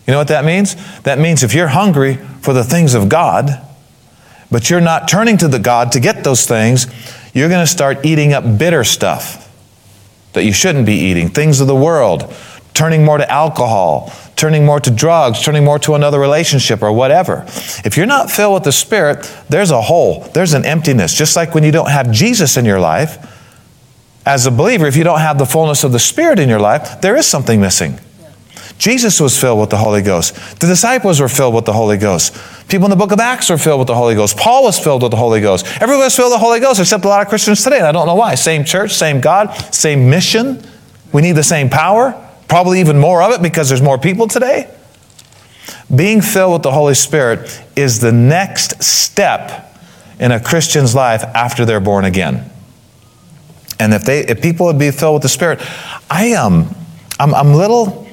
You 0.06 0.12
know 0.12 0.18
what 0.18 0.28
that 0.28 0.46
means? 0.46 0.76
That 1.02 1.20
means 1.20 1.44
if 1.44 1.54
you're 1.54 1.70
hungry 1.70 2.16
for 2.42 2.54
the 2.54 2.64
things 2.64 2.94
of 2.94 3.10
God, 3.10 3.50
but 4.52 4.70
you're 4.70 4.82
not 4.82 5.08
turning 5.08 5.38
to 5.38 5.48
the 5.48 5.60
God 5.60 5.94
to 5.94 6.00
get 6.00 6.24
those 6.24 6.46
things, 6.46 6.88
you're 7.34 7.50
going 7.50 7.64
to 7.64 7.72
start 7.72 8.06
eating 8.06 8.34
up 8.34 8.58
bitter 8.58 8.84
stuff 8.84 9.50
that 10.34 10.44
you 10.44 10.54
shouldn't 10.54 10.86
be 10.86 10.94
eating, 10.94 11.30
things 11.30 11.62
of 11.62 11.68
the 11.68 11.76
world, 11.76 12.34
turning 12.74 13.06
more 13.06 13.18
to 13.18 13.32
alcohol, 13.32 14.12
turning 14.36 14.66
more 14.66 14.80
to 14.80 14.92
drugs, 14.92 15.42
turning 15.42 15.64
more 15.64 15.80
to 15.80 15.94
another 15.94 16.20
relationship 16.20 16.82
or 16.82 16.92
whatever. 16.92 17.44
If 17.86 17.98
you're 17.98 18.06
not 18.06 18.30
filled 18.30 18.56
with 18.56 18.64
the 18.64 18.72
Spirit, 18.72 19.32
there's 19.48 19.72
a 19.72 19.82
hole, 19.82 20.22
there's 20.34 20.54
an 20.54 20.66
emptiness. 20.66 21.14
Just 21.14 21.36
like 21.36 21.54
when 21.56 21.64
you 21.64 21.72
don't 21.72 21.90
have 21.90 22.12
Jesus 22.12 22.58
in 22.58 22.66
your 22.66 22.80
life, 22.80 23.33
as 24.26 24.46
a 24.46 24.52
believer, 24.52 24.88
if 24.88 24.96
you 24.96 25.04
don't 25.04 25.20
have 25.20 25.38
the 25.38 25.46
fullness 25.46 25.84
of 25.84 25.92
the 25.92 26.00
Spirit 26.00 26.40
in 26.40 26.50
your 26.50 26.60
life, 26.60 27.02
there 27.02 27.16
is 27.16 27.26
something 27.26 27.60
missing. 27.60 28.00
Jesus 28.78 29.20
was 29.20 29.40
filled 29.40 29.60
with 29.60 29.70
the 29.70 29.78
Holy 29.78 30.02
Ghost. 30.02 30.36
The 30.60 30.68
disciples 30.68 31.20
were 31.20 31.30
filled 31.30 31.54
with 31.54 31.66
the 31.66 31.74
Holy 31.74 31.98
Ghost. 31.98 32.36
People 32.68 32.86
in 32.86 32.90
the 32.90 32.96
book 32.96 33.12
of 33.12 33.20
Acts 33.20 33.50
were 33.50 33.58
filled 33.58 33.80
with 33.80 33.88
the 33.88 33.96
Holy 33.96 34.16
Ghost. 34.16 34.36
Paul 34.36 34.64
was 34.64 34.80
filled 34.80 35.04
with 35.04 35.12
the 35.12 35.18
Holy 35.18 35.42
Ghost. 35.42 35.66
Everybody 35.82 36.04
was 36.04 36.16
filled 36.16 36.32
with 36.32 36.40
the 36.40 36.46
Holy 36.46 36.60
Ghost 36.60 36.80
except 36.80 37.06
a 37.06 37.08
lot 37.08 37.22
of 37.22 37.28
Christians 37.28 37.64
today. 37.64 37.78
And 37.78 37.86
I 37.86 37.92
don't 37.92 38.08
know 38.08 38.16
why. 38.16 38.36
Same 38.36 38.64
church, 38.64 38.94
same 38.94 39.22
God, 39.22 39.52
same 39.74 40.10
mission. 40.10 40.64
We 41.12 41.22
need 41.22 41.34
the 41.34 41.44
same 41.44 41.70
power, 41.70 42.14
probably 42.48 42.80
even 42.80 42.98
more 42.98 43.22
of 43.22 43.32
it 43.32 43.42
because 43.42 43.70
there's 43.70 43.82
more 43.82 44.00
people 44.00 44.28
today. 44.28 44.74
Being 45.94 46.22
filled 46.22 46.54
with 46.54 46.64
the 46.64 46.72
Holy 46.72 46.96
Spirit 46.96 47.64
is 47.76 48.00
the 48.00 48.12
next 48.12 48.82
step 48.82 49.78
in 50.20 50.32
a 50.32 50.40
Christian's 50.40 50.96
life 50.96 51.24
after 51.24 51.66
they're 51.66 51.80
born 51.80 52.06
again. 52.06 52.50
And 53.84 53.94
if 53.94 54.04
they 54.06 54.22
if 54.22 54.42
people 54.42 54.66
would 54.68 54.80
be 54.80 54.92
filled 54.92 55.16
with 55.16 55.24
the 55.24 55.30
Spirit, 55.30 55.60
I 56.10 56.26
am 56.28 56.54
um, 56.54 56.76
I'm, 57.20 57.36
I'm 57.36 57.54
little 57.54 58.08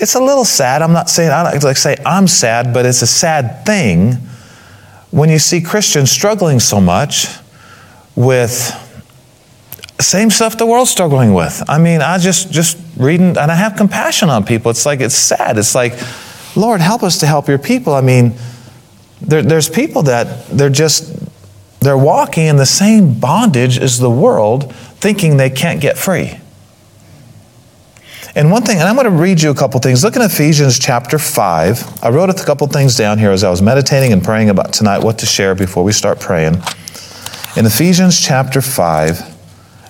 it's 0.00 0.14
a 0.14 0.20
little 0.20 0.44
sad. 0.44 0.82
I'm 0.82 0.92
not 0.92 1.08
saying 1.08 1.30
I 1.30 1.50
don't 1.50 1.64
like 1.64 1.76
say 1.76 1.96
I'm 2.06 2.28
sad, 2.28 2.72
but 2.72 2.86
it's 2.86 3.02
a 3.02 3.06
sad 3.06 3.66
thing 3.66 4.12
when 5.10 5.30
you 5.30 5.38
see 5.38 5.60
Christians 5.60 6.10
struggling 6.10 6.60
so 6.60 6.80
much 6.80 7.26
with 8.14 8.84
same 10.00 10.30
stuff 10.30 10.56
the 10.56 10.66
world's 10.66 10.90
struggling 10.90 11.34
with. 11.34 11.62
I 11.68 11.78
mean, 11.78 12.02
I 12.02 12.18
just 12.18 12.52
just 12.52 12.78
reading 12.96 13.36
and 13.36 13.50
I 13.50 13.54
have 13.54 13.76
compassion 13.76 14.28
on 14.28 14.44
people. 14.44 14.70
It's 14.70 14.86
like 14.86 15.00
it's 15.00 15.16
sad. 15.16 15.58
It's 15.58 15.74
like, 15.74 15.94
Lord, 16.54 16.80
help 16.80 17.02
us 17.02 17.18
to 17.20 17.26
help 17.26 17.48
your 17.48 17.58
people. 17.58 17.94
I 17.94 18.00
mean, 18.00 18.34
there, 19.20 19.42
there's 19.42 19.68
people 19.68 20.02
that 20.04 20.46
they're 20.48 20.70
just 20.70 21.16
they're 21.80 21.98
walking 21.98 22.46
in 22.46 22.56
the 22.56 22.66
same 22.66 23.18
bondage 23.18 23.78
as 23.78 23.98
the 23.98 24.10
world, 24.10 24.74
thinking 25.00 25.36
they 25.36 25.50
can't 25.50 25.80
get 25.80 25.96
free. 25.96 26.38
And 28.34 28.50
one 28.50 28.62
thing, 28.62 28.78
and 28.78 28.88
I'm 28.88 28.94
going 28.94 29.06
to 29.06 29.10
read 29.10 29.40
you 29.42 29.50
a 29.50 29.54
couple 29.54 29.80
things. 29.80 30.04
Look 30.04 30.14
in 30.14 30.22
Ephesians 30.22 30.78
chapter 30.78 31.18
5. 31.18 32.04
I 32.04 32.10
wrote 32.10 32.30
a 32.30 32.34
couple 32.34 32.66
things 32.66 32.96
down 32.96 33.18
here 33.18 33.30
as 33.30 33.42
I 33.42 33.50
was 33.50 33.62
meditating 33.62 34.12
and 34.12 34.22
praying 34.22 34.50
about 34.50 34.72
tonight 34.72 35.02
what 35.02 35.18
to 35.18 35.26
share 35.26 35.54
before 35.54 35.82
we 35.82 35.92
start 35.92 36.20
praying. 36.20 36.54
In 37.56 37.66
Ephesians 37.66 38.20
chapter 38.20 38.60
5, 38.60 39.20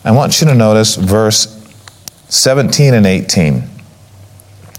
I 0.05 0.11
want 0.13 0.41
you 0.41 0.47
to 0.47 0.55
notice 0.55 0.97
verse 0.97 1.55
17 2.29 2.95
and 2.95 3.07
18. 3.07 3.65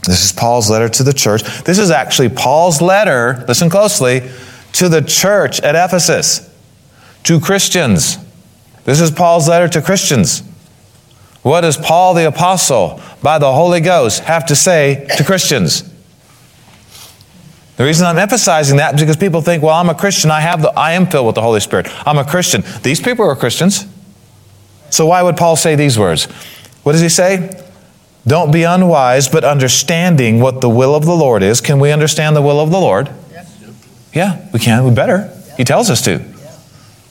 This 0.04 0.26
is 0.26 0.32
Paul's 0.32 0.70
letter 0.70 0.90
to 0.90 1.04
the 1.04 1.14
church. 1.14 1.44
This 1.64 1.78
is 1.78 1.92
actually 1.92 2.30
Paul's 2.30 2.82
letter, 2.82 3.44
listen 3.48 3.70
closely, 3.70 4.22
to 4.74 4.90
the 4.90 5.02
church 5.02 5.60
at 5.60 5.76
Ephesus, 5.76 6.50
to 7.24 7.40
Christians. 7.40 8.18
This 8.89 9.01
is 9.01 9.12
Paul's 9.12 9.48
letter 9.48 9.67
to 9.67 9.84
Christians. 9.84 10.41
What 11.43 11.62
does 11.62 11.77
Paul 11.77 12.15
the 12.15 12.27
Apostle, 12.27 13.00
by 13.22 13.38
the 13.38 13.53
Holy 13.53 13.81
Ghost, 13.81 14.22
have 14.22 14.48
to 14.48 14.55
say 14.55 15.05
to 15.15 15.24
Christians? 15.24 15.84
The 17.77 17.84
reason 17.84 18.08
I'm 18.08 18.17
emphasizing 18.17 18.77
that 18.77 18.96
is 18.96 19.01
because 19.01 19.15
people 19.15 19.41
think, 19.41 19.62
well, 19.62 19.75
I'm 19.75 19.91
a 19.91 19.93
Christian, 19.93 20.31
I, 20.31 20.39
have 20.39 20.63
the, 20.63 20.69
I 20.72 20.93
am 20.93 21.05
filled 21.05 21.27
with 21.27 21.36
the 21.36 21.41
Holy 21.43 21.60
Spirit. 21.60 21.88
I'm 22.08 22.17
a 22.17 22.25
Christian. 22.25 22.63
These 22.81 23.00
people 23.00 23.25
are 23.25 23.36
Christians. 23.36 23.86
So 24.89 25.05
why 25.05 25.22
would 25.22 25.38
Paul 25.38 25.55
say 25.55 25.75
these 25.75 26.00
words? 26.00 26.25
What 26.81 26.93
does 26.93 27.01
he 27.01 27.10
say? 27.10 27.63
Don't 28.25 28.51
be 28.51 28.63
unwise, 28.63 29.27
but 29.27 29.43
understanding 29.43 30.39
what 30.39 30.62
the 30.62 30.69
will 30.69 30.96
of 30.96 31.05
the 31.05 31.15
Lord 31.15 31.43
is. 31.43 31.62
Can 31.62 31.79
we 31.79 31.91
understand 31.91 32.36
the 32.36 32.41
will 32.41 32.60
of 32.60 32.72
the 32.72 32.79
Lord? 32.79 33.12
Yes. 33.31 33.72
Yeah, 34.15 34.50
we 34.51 34.58
can. 34.58 34.84
We 34.84 34.89
better. 34.89 35.31
He 35.58 35.63
tells 35.63 35.91
us 35.91 36.01
to. 36.05 36.25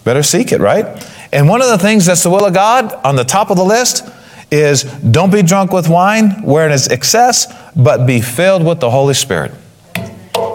Better 0.02 0.24
seek 0.24 0.50
it, 0.50 0.60
right? 0.60 0.84
And 1.32 1.48
one 1.48 1.60
of 1.62 1.68
the 1.68 1.78
things 1.78 2.06
that's 2.06 2.22
the 2.22 2.30
will 2.30 2.44
of 2.44 2.54
God 2.54 2.92
on 3.04 3.16
the 3.16 3.24
top 3.24 3.50
of 3.50 3.56
the 3.56 3.64
list 3.64 4.08
is 4.50 4.82
don't 4.82 5.30
be 5.30 5.42
drunk 5.42 5.72
with 5.72 5.88
wine 5.88 6.42
wherein 6.42 6.72
is 6.72 6.88
excess, 6.88 7.52
but 7.76 8.06
be 8.06 8.20
filled 8.20 8.64
with 8.64 8.80
the 8.80 8.90
Holy 8.90 9.14
Spirit. 9.14 9.52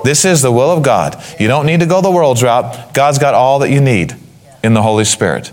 This 0.04 0.26
is 0.26 0.42
the 0.42 0.52
will 0.52 0.72
of 0.72 0.84
God. 0.84 1.22
You 1.40 1.48
don't 1.48 1.66
need 1.66 1.80
to 1.80 1.86
go 1.86 2.02
the 2.02 2.12
world's 2.12 2.44
route. 2.44 2.94
God's 2.94 3.20
got 3.20 3.34
all 3.34 3.60
that 3.60 3.70
you 3.70 3.80
need 3.80 4.16
in 4.64 4.74
the 4.74 4.82
Holy 4.82 5.06
Spirit. 5.06 5.52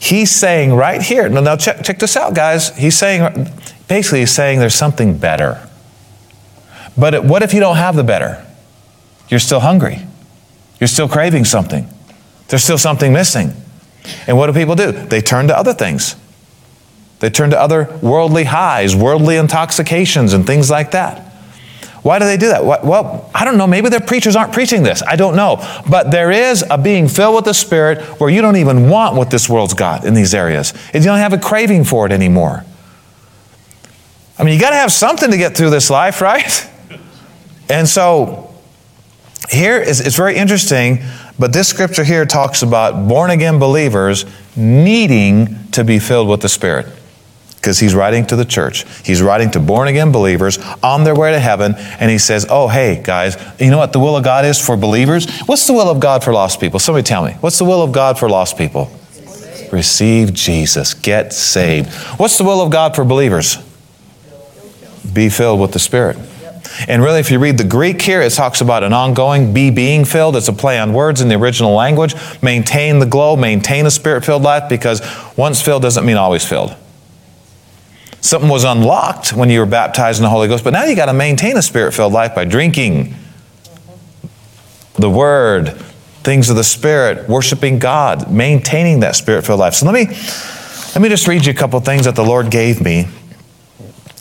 He's 0.00 0.30
saying 0.30 0.74
right 0.74 1.00
here, 1.00 1.28
now, 1.28 1.40
now 1.40 1.56
check, 1.56 1.82
check 1.84 1.98
this 1.98 2.16
out, 2.16 2.34
guys. 2.34 2.76
He's 2.76 2.96
saying, 2.96 3.48
basically, 3.88 4.20
he's 4.20 4.32
saying 4.32 4.58
there's 4.58 4.74
something 4.74 5.16
better. 5.16 5.68
But 6.96 7.24
what 7.24 7.42
if 7.42 7.54
you 7.54 7.60
don't 7.60 7.76
have 7.76 7.96
the 7.96 8.04
better? 8.04 8.44
You're 9.28 9.40
still 9.40 9.60
hungry. 9.60 10.00
You're 10.80 10.88
still 10.88 11.08
craving 11.08 11.44
something. 11.44 11.88
There's 12.48 12.62
still 12.62 12.78
something 12.78 13.12
missing. 13.12 13.52
And 14.26 14.36
what 14.36 14.46
do 14.46 14.52
people 14.52 14.74
do? 14.74 14.92
They 14.92 15.20
turn 15.20 15.48
to 15.48 15.56
other 15.56 15.74
things. 15.74 16.16
They 17.20 17.30
turn 17.30 17.50
to 17.50 17.60
other 17.60 17.98
worldly 18.02 18.44
highs, 18.44 18.94
worldly 18.94 19.36
intoxications, 19.36 20.32
and 20.32 20.46
things 20.46 20.70
like 20.70 20.90
that. 20.90 21.20
Why 22.02 22.18
do 22.18 22.26
they 22.26 22.36
do 22.36 22.48
that? 22.48 22.66
Well, 22.66 23.30
I 23.34 23.46
don't 23.46 23.56
know. 23.56 23.66
Maybe 23.66 23.88
their 23.88 23.98
preachers 23.98 24.36
aren't 24.36 24.52
preaching 24.52 24.82
this. 24.82 25.02
I 25.02 25.16
don't 25.16 25.36
know. 25.36 25.56
But 25.88 26.10
there 26.10 26.30
is 26.30 26.62
a 26.70 26.76
being 26.76 27.08
filled 27.08 27.34
with 27.34 27.46
the 27.46 27.54
Spirit 27.54 28.02
where 28.20 28.28
you 28.28 28.42
don't 28.42 28.56
even 28.56 28.90
want 28.90 29.16
what 29.16 29.30
this 29.30 29.48
world's 29.48 29.72
got 29.72 30.04
in 30.04 30.12
these 30.12 30.34
areas. 30.34 30.74
And 30.92 31.02
you 31.02 31.08
don't 31.08 31.18
have 31.18 31.32
a 31.32 31.38
craving 31.38 31.84
for 31.84 32.04
it 32.04 32.12
anymore. 32.12 32.62
I 34.38 34.44
mean, 34.44 34.52
you 34.52 34.60
got 34.60 34.70
to 34.70 34.76
have 34.76 34.92
something 34.92 35.30
to 35.30 35.38
get 35.38 35.56
through 35.56 35.70
this 35.70 35.88
life, 35.88 36.20
right? 36.20 36.70
And 37.70 37.88
so 37.88 38.54
here 39.48 39.80
is 39.80 40.00
it's 40.00 40.16
very 40.16 40.36
interesting, 40.36 41.02
but 41.38 41.52
this 41.52 41.68
scripture 41.68 42.04
here 42.04 42.24
talks 42.24 42.62
about 42.62 43.08
born 43.08 43.30
again 43.30 43.58
believers 43.58 44.24
needing 44.56 45.70
to 45.72 45.84
be 45.84 45.98
filled 45.98 46.28
with 46.28 46.40
the 46.40 46.48
Spirit 46.48 46.86
because 47.56 47.78
he's 47.78 47.94
writing 47.94 48.26
to 48.26 48.36
the 48.36 48.44
church. 48.44 48.84
He's 49.06 49.22
writing 49.22 49.50
to 49.52 49.60
born 49.60 49.88
again 49.88 50.12
believers 50.12 50.58
on 50.82 51.04
their 51.04 51.14
way 51.14 51.32
to 51.32 51.40
heaven, 51.40 51.74
and 51.76 52.10
he 52.10 52.18
says, 52.18 52.46
Oh, 52.50 52.68
hey, 52.68 53.00
guys, 53.02 53.36
you 53.58 53.70
know 53.70 53.78
what 53.78 53.94
the 53.94 54.00
will 54.00 54.18
of 54.18 54.22
God 54.22 54.44
is 54.44 54.60
for 54.60 54.76
believers? 54.76 55.40
What's 55.46 55.66
the 55.66 55.72
will 55.72 55.88
of 55.88 55.98
God 55.98 56.22
for 56.22 56.32
lost 56.32 56.60
people? 56.60 56.78
Somebody 56.78 57.04
tell 57.04 57.24
me. 57.24 57.32
What's 57.40 57.58
the 57.58 57.64
will 57.64 57.82
of 57.82 57.90
God 57.90 58.18
for 58.18 58.28
lost 58.28 58.58
people? 58.58 58.92
Receive 59.72 60.34
Jesus, 60.34 60.92
get 60.92 61.32
saved. 61.32 61.90
What's 62.18 62.36
the 62.36 62.44
will 62.44 62.60
of 62.60 62.70
God 62.70 62.94
for 62.94 63.02
believers? 63.02 63.56
Be 65.10 65.30
filled 65.30 65.58
with 65.58 65.72
the 65.72 65.78
Spirit. 65.78 66.18
And 66.88 67.02
really, 67.02 67.20
if 67.20 67.30
you 67.30 67.38
read 67.38 67.58
the 67.58 67.64
Greek 67.64 68.00
here, 68.00 68.20
it 68.20 68.32
talks 68.32 68.60
about 68.60 68.82
an 68.82 68.92
ongoing 68.92 69.52
be 69.52 69.70
being 69.70 70.04
filled. 70.04 70.36
It's 70.36 70.48
a 70.48 70.52
play 70.52 70.78
on 70.78 70.92
words 70.92 71.20
in 71.20 71.28
the 71.28 71.36
original 71.36 71.72
language. 71.72 72.14
Maintain 72.42 72.98
the 72.98 73.06
glow, 73.06 73.36
maintain 73.36 73.86
a 73.86 73.90
spirit 73.90 74.24
filled 74.24 74.42
life 74.42 74.68
because 74.68 75.00
once 75.36 75.62
filled 75.62 75.82
doesn't 75.82 76.04
mean 76.04 76.16
always 76.16 76.46
filled. 76.46 76.74
Something 78.20 78.48
was 78.48 78.64
unlocked 78.64 79.34
when 79.34 79.50
you 79.50 79.60
were 79.60 79.66
baptized 79.66 80.18
in 80.18 80.22
the 80.22 80.30
Holy 80.30 80.48
Ghost, 80.48 80.64
but 80.64 80.72
now 80.72 80.84
you 80.84 80.96
got 80.96 81.06
to 81.06 81.12
maintain 81.12 81.56
a 81.56 81.62
spirit 81.62 81.92
filled 81.92 82.12
life 82.12 82.34
by 82.34 82.44
drinking 82.44 83.14
the 84.94 85.10
Word, 85.10 85.72
things 86.22 86.48
of 86.48 86.56
the 86.56 86.64
Spirit, 86.64 87.28
worshiping 87.28 87.78
God, 87.78 88.32
maintaining 88.32 89.00
that 89.00 89.16
spirit 89.16 89.44
filled 89.44 89.60
life. 89.60 89.74
So 89.74 89.86
let 89.86 89.94
me, 89.94 90.06
let 90.94 91.02
me 91.02 91.08
just 91.08 91.28
read 91.28 91.44
you 91.44 91.52
a 91.52 91.54
couple 91.54 91.78
things 91.80 92.06
that 92.06 92.14
the 92.14 92.24
Lord 92.24 92.50
gave 92.50 92.80
me 92.80 93.08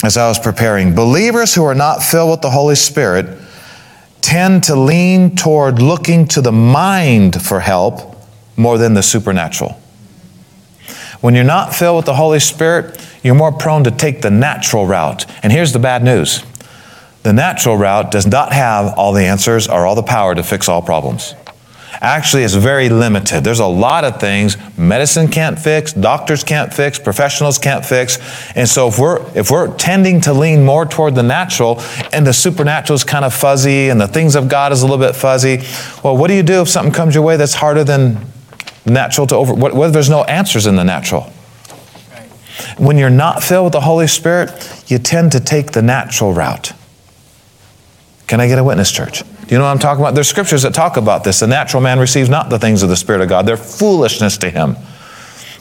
as 0.04 0.18
I 0.18 0.28
was 0.28 0.38
preparing. 0.38 0.94
Believers 0.94 1.56
who 1.56 1.64
are 1.64 1.74
not 1.74 2.04
filled 2.04 2.32
with 2.32 2.42
the 2.42 2.50
Holy 2.50 2.76
Spirit 2.76 3.40
tend 4.22 4.66
to 4.66 4.76
lean 4.76 5.36
toward 5.36 5.82
looking 5.82 6.28
to 6.28 6.42
the 6.42 6.52
mind 6.52 7.42
for 7.42 7.62
help 7.62 8.16
more 8.56 8.78
than 8.78 8.94
the 8.94 9.04
supernatural. 9.04 9.80
When 11.22 11.36
you're 11.36 11.46
not 11.46 11.74
filled 11.74 11.98
with 11.98 12.06
the 12.06 12.16
Holy 12.16 12.40
Spirit, 12.40 13.02
you're 13.24 13.34
more 13.34 13.52
prone 13.52 13.86
to 13.86 13.92
take 13.92 14.22
the 14.22 14.30
natural 14.30 14.86
route. 14.86 15.26
And 15.42 15.54
here's 15.54 15.72
the 15.72 15.80
bad 15.80 16.04
news 16.04 16.44
the 17.24 17.32
natural 17.32 17.78
route 17.78 18.12
does 18.12 18.28
not 18.28 18.52
have 18.52 18.98
all 18.98 19.14
the 19.14 19.24
answers 19.24 19.70
or 19.70 19.86
all 19.86 19.96
the 19.96 20.04
power 20.04 20.36
to 20.36 20.44
fix 20.44 20.68
all 20.68 20.82
problems. 20.82 21.34
Actually, 22.02 22.44
it's 22.44 22.56
very 22.56 22.90
limited. 22.90 23.44
There's 23.44 23.60
a 23.60 23.66
lot 23.66 24.04
of 24.04 24.20
things 24.20 24.58
medicine 24.78 25.28
can't 25.28 25.60
fix, 25.60 25.94
doctors 25.94 26.44
can't 26.44 26.74
fix, 26.74 26.98
professionals 26.98 27.58
can't 27.58 27.86
fix. 27.86 28.18
And 28.56 28.68
so 28.68 28.88
if 28.88 29.00
we're 29.00 29.26
if 29.38 29.52
we're 29.52 29.76
tending 29.78 30.22
to 30.22 30.34
lean 30.34 30.66
more 30.66 30.86
toward 30.86 31.16
the 31.16 31.24
natural 31.24 31.80
and 32.12 32.26
the 32.26 32.34
supernatural 32.34 32.96
is 32.96 33.04
kind 33.04 33.24
of 33.24 33.34
fuzzy 33.34 33.90
and 33.90 34.02
the 34.02 34.08
things 34.08 34.36
of 34.36 34.50
God 34.50 34.72
is 34.72 34.82
a 34.82 34.88
little 34.88 35.04
bit 35.06 35.16
fuzzy, 35.16 35.58
well, 36.04 36.18
what 36.18 36.28
do 36.28 36.34
you 36.34 36.44
do 36.44 36.62
if 36.62 36.70
something 36.70 36.94
comes 36.94 37.16
your 37.16 37.24
way 37.24 37.38
that's 37.38 37.54
harder 37.54 37.84
than 37.84 38.26
natural 38.86 39.28
to 39.28 39.36
over, 39.36 39.54
what, 39.54 39.74
what 39.74 39.94
there's 39.94 40.10
no 40.10 40.24
answers 40.24 40.66
in 40.66 40.76
the 40.76 40.84
natural? 40.84 41.32
When 42.78 42.98
you're 42.98 43.10
not 43.10 43.44
filled 43.44 43.66
with 43.66 43.74
the 43.74 43.82
Holy 43.82 44.08
Spirit, 44.08 44.84
you 44.88 44.98
tend 44.98 45.32
to 45.34 45.40
take 45.40 45.72
the 45.72 45.82
natural 45.82 46.34
route. 46.34 46.74
Can 48.28 48.40
I 48.40 48.48
get 48.48 48.58
a 48.58 48.64
witness, 48.64 48.92
church? 48.92 49.24
Do 49.46 49.54
you 49.54 49.58
know 49.58 49.66
what 49.66 49.72
I'm 49.72 49.80
talking 49.80 50.02
about? 50.02 50.16
There's 50.16 50.30
scriptures 50.30 50.62
that 50.62 50.74
talk 50.74 50.96
about 50.96 51.24
this. 51.24 51.42
The 51.42 51.48
natural 51.48 51.82
man 51.82 52.00
receives 52.00 52.30
not 52.30 52.50
the 52.50 52.60
things 52.60 52.82
of 52.82 52.90
the 52.90 52.96
Spirit 52.96 53.22
of 53.22 53.30
God, 53.30 53.46
they're 53.46 53.58
foolishness 53.58 54.38
to 54.40 54.50
him. 54.50 54.78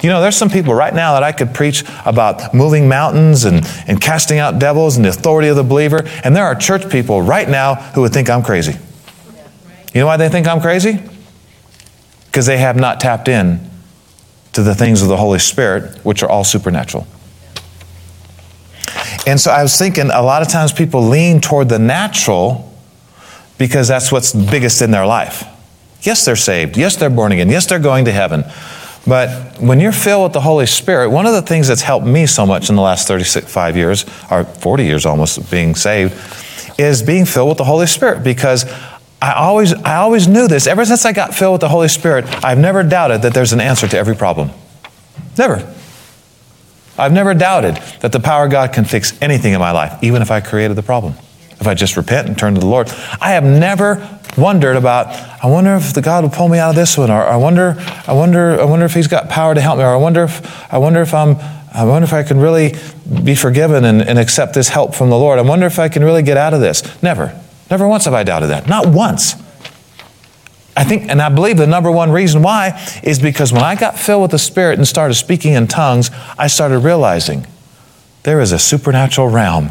You 0.03 0.09
know, 0.09 0.21
there's 0.21 0.37
some 0.37 0.51
people 0.51 0.75
right 0.75 0.93
now 0.93 1.13
that 1.13 1.23
I 1.23 1.31
could 1.31 1.55
preach 1.55 1.85
about 2.05 2.53
moving 2.53 2.89
mountains 2.89 3.45
and, 3.45 3.65
and 3.87 4.01
casting 4.01 4.39
out 4.39 4.59
devils 4.59 4.97
and 4.97 5.05
the 5.05 5.11
authority 5.11 5.47
of 5.47 5.55
the 5.55 5.63
believer. 5.63 6.03
And 6.25 6.35
there 6.35 6.45
are 6.45 6.57
church 6.57 6.91
people 6.91 7.23
right 7.23 7.49
now 7.49 7.77
who 7.77 8.01
would 8.01 8.13
think 8.13 8.29
I'm 8.29 8.43
crazy. 8.43 8.73
You 9.95 10.01
know 10.01 10.07
why 10.07 10.17
they 10.17 10.29
think 10.29 10.49
I'm 10.49 10.61
crazy? 10.61 11.01
Because 12.27 12.47
they 12.47 12.59
have 12.59 12.77
not 12.77 12.99
tapped 12.99 13.29
in 13.29 13.71
to 14.55 14.63
the 14.63 14.75
things 14.75 15.03
of 15.03 15.09
the 15.09 15.17
Holy 15.17 15.39
Spirit, 15.39 16.05
which 16.05 16.23
are 16.25 16.29
all 16.29 16.43
supernatural. 16.45 17.07
And 19.25 19.41
so 19.41 19.53
I 19.53 19.63
was 19.63 19.77
thinking 19.77 20.11
a 20.11 20.23
lot 20.23 20.43
of 20.43 20.49
times 20.49 20.73
people 20.73 21.03
lean 21.03 21.41
toward 21.41 21.69
the 21.69 21.79
natural 21.79 22.72
because 23.63 23.87
that's 23.87 24.11
what's 24.11 24.33
biggest 24.33 24.83
in 24.83 24.91
their 24.91 25.07
life. 25.07 25.45
Yes, 26.03 26.25
they're 26.25 26.35
saved. 26.35 26.77
Yes, 26.77 26.97
they're 26.97 27.09
born 27.09 27.31
again. 27.31 27.49
Yes, 27.49 27.65
they're 27.67 27.79
going 27.79 28.07
to 28.07 28.11
heaven. 28.11 28.43
But 29.07 29.61
when 29.61 29.79
you're 29.79 29.93
filled 29.93 30.25
with 30.25 30.33
the 30.33 30.41
Holy 30.41 30.67
Spirit, 30.67 31.11
one 31.11 31.27
of 31.27 31.33
the 31.33 31.43
things 31.43 31.69
that's 31.69 31.83
helped 31.83 32.05
me 32.05 32.27
so 32.27 32.45
much 32.45 32.71
in 32.71 32.75
the 32.75 32.83
last 32.83 33.07
35 33.07 33.77
years, 33.77 34.05
or 34.33 34.43
40 34.43 34.85
years 34.85 35.07
almost 35.07 35.39
of 35.39 35.49
being 35.49 35.77
saved, 35.77 36.13
is 36.77 37.05
being 37.05 37.25
filled 37.25 37.51
with 37.51 37.59
the 37.59 37.65
Holy 37.65 37.87
Spirit 37.87 38.25
because 38.25 38.65
I 39.21 39.35
always, 39.35 39.73
I 39.73 39.95
always 39.99 40.27
knew 40.27 40.49
this. 40.49 40.67
Ever 40.67 40.85
since 40.85 41.05
I 41.05 41.13
got 41.13 41.33
filled 41.33 41.53
with 41.53 41.61
the 41.61 41.69
Holy 41.69 41.87
Spirit, 41.87 42.25
I've 42.45 42.59
never 42.59 42.83
doubted 42.83 43.23
that 43.23 43.33
there's 43.33 43.53
an 43.53 43.61
answer 43.61 43.87
to 43.87 43.97
every 43.97 44.17
problem. 44.17 44.51
Never. 45.39 45.73
I've 46.99 47.13
never 47.13 47.33
doubted 47.33 47.77
that 48.01 48.11
the 48.11 48.19
power 48.19 48.47
of 48.47 48.51
God 48.51 48.73
can 48.73 48.85
fix 48.85 49.17
anything 49.23 49.53
in 49.53 49.61
my 49.61 49.71
life, 49.71 50.03
even 50.03 50.21
if 50.21 50.33
I 50.33 50.41
created 50.41 50.77
the 50.77 50.83
problem. 50.83 51.15
If 51.63 51.69
I 51.69 51.75
just 51.75 51.97
repent 51.97 52.27
and 52.27 52.37
turn 52.37 52.55
to 52.55 52.61
the 52.61 52.67
Lord. 52.67 52.89
I 53.21 53.35
have 53.35 53.45
never 53.45 54.19
wondered 54.37 54.75
about, 54.75 55.07
I 55.45 55.47
wonder 55.47 55.77
if 55.77 55.93
the 55.93 56.03
God 56.03 56.25
will 56.25 56.31
pull 56.31 56.49
me 56.49 56.59
out 56.59 56.71
of 56.71 56.75
this 56.75 56.99
one, 56.99 57.09
or 57.09 57.23
I 57.23 57.37
wonder, 57.37 57.77
I 58.05 58.15
wonder, 58.15 58.61
I 58.61 58.65
wonder 58.65 58.85
if 58.85 58.95
He's 58.95 59.07
got 59.07 59.29
power 59.29 59.55
to 59.55 59.61
help 59.61 59.79
me, 59.79 59.85
or 59.85 59.95
I 59.95 59.97
wonder 59.97 60.25
if, 60.25 60.75
I 60.75 60.79
wonder 60.79 61.01
if 61.03 61.15
I'm, 61.15 61.37
I 61.73 61.85
wonder 61.85 62.03
if 62.03 62.13
I 62.13 62.25
can 62.25 62.41
really 62.41 62.75
be 63.23 63.37
forgiven 63.37 63.85
and, 63.85 64.03
and 64.03 64.19
accept 64.19 64.55
this 64.55 64.71
help 64.71 64.93
from 64.93 65.09
the 65.09 65.17
Lord. 65.17 65.39
I 65.39 65.43
wonder 65.43 65.67
if 65.67 65.79
I 65.79 65.89
can 65.89 66.03
really 66.03 66.25
get 66.25 66.37
out 66.37 66.53
of 66.53 66.61
this. 66.61 66.83
Never. 67.01 67.41
Never 67.71 67.87
once 67.87 68.07
have 68.07 68.15
I 68.15 68.25
doubted 68.25 68.49
that. 68.49 68.67
Not 68.67 68.89
once. 68.89 69.35
I 70.77 70.83
think, 70.83 71.09
and 71.09 71.23
I 71.23 71.29
believe 71.29 71.59
the 71.59 71.69
number 71.69 71.93
one 71.93 72.11
reason 72.11 72.43
why 72.43 72.85
is 73.05 73.21
because 73.21 73.53
when 73.53 73.63
I 73.63 73.77
got 73.77 74.01
filled 74.01 74.23
with 74.23 74.33
the 74.33 74.39
Spirit 74.41 74.79
and 74.79 74.89
started 74.89 75.15
speaking 75.15 75.53
in 75.53 75.69
tongues, 75.69 76.11
I 76.37 76.49
started 76.49 76.81
realizing 76.81 77.47
there 78.25 78.41
is 78.41 78.51
a 78.51 78.59
supernatural 78.59 79.29
realm. 79.29 79.71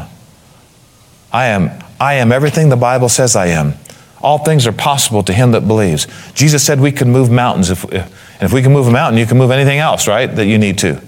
I 1.32 1.46
am, 1.46 1.81
I 2.02 2.14
am 2.14 2.32
everything 2.32 2.68
the 2.68 2.76
Bible 2.76 3.08
says 3.08 3.36
I 3.36 3.46
am. 3.46 3.74
All 4.20 4.38
things 4.38 4.66
are 4.66 4.72
possible 4.72 5.22
to 5.22 5.32
him 5.32 5.52
that 5.52 5.68
believes. 5.68 6.08
Jesus 6.34 6.66
said 6.66 6.80
we 6.80 6.90
can 6.90 7.12
move 7.12 7.30
mountains. 7.30 7.70
If, 7.70 7.84
if, 7.92 8.42
if 8.42 8.52
we 8.52 8.60
can 8.60 8.72
move 8.72 8.88
a 8.88 8.90
mountain, 8.90 9.20
you 9.20 9.24
can 9.24 9.38
move 9.38 9.52
anything 9.52 9.78
else, 9.78 10.08
right, 10.08 10.26
that 10.26 10.46
you 10.46 10.58
need 10.58 10.78
to. 10.78 11.00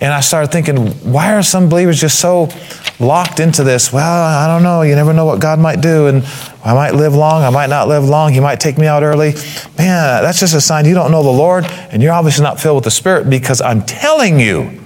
And 0.00 0.12
I 0.12 0.20
started 0.20 0.52
thinking, 0.52 0.90
why 1.12 1.34
are 1.34 1.42
some 1.42 1.68
believers 1.68 2.00
just 2.00 2.20
so 2.20 2.50
locked 3.00 3.40
into 3.40 3.64
this? 3.64 3.92
Well, 3.92 4.04
I 4.04 4.46
don't 4.46 4.62
know. 4.62 4.82
You 4.82 4.94
never 4.94 5.12
know 5.12 5.24
what 5.24 5.40
God 5.40 5.58
might 5.58 5.80
do. 5.80 6.06
And 6.06 6.22
I 6.64 6.72
might 6.72 6.94
live 6.94 7.16
long. 7.16 7.42
I 7.42 7.50
might 7.50 7.68
not 7.68 7.88
live 7.88 8.04
long. 8.04 8.32
He 8.32 8.38
might 8.38 8.60
take 8.60 8.78
me 8.78 8.86
out 8.86 9.02
early. 9.02 9.32
Man, 9.76 10.22
that's 10.22 10.38
just 10.38 10.54
a 10.54 10.60
sign 10.60 10.84
you 10.84 10.94
don't 10.94 11.10
know 11.10 11.24
the 11.24 11.30
Lord. 11.30 11.64
And 11.90 12.00
you're 12.00 12.12
obviously 12.12 12.44
not 12.44 12.60
filled 12.60 12.76
with 12.76 12.84
the 12.84 12.92
Spirit 12.92 13.28
because 13.28 13.60
I'm 13.60 13.82
telling 13.82 14.38
you, 14.38 14.81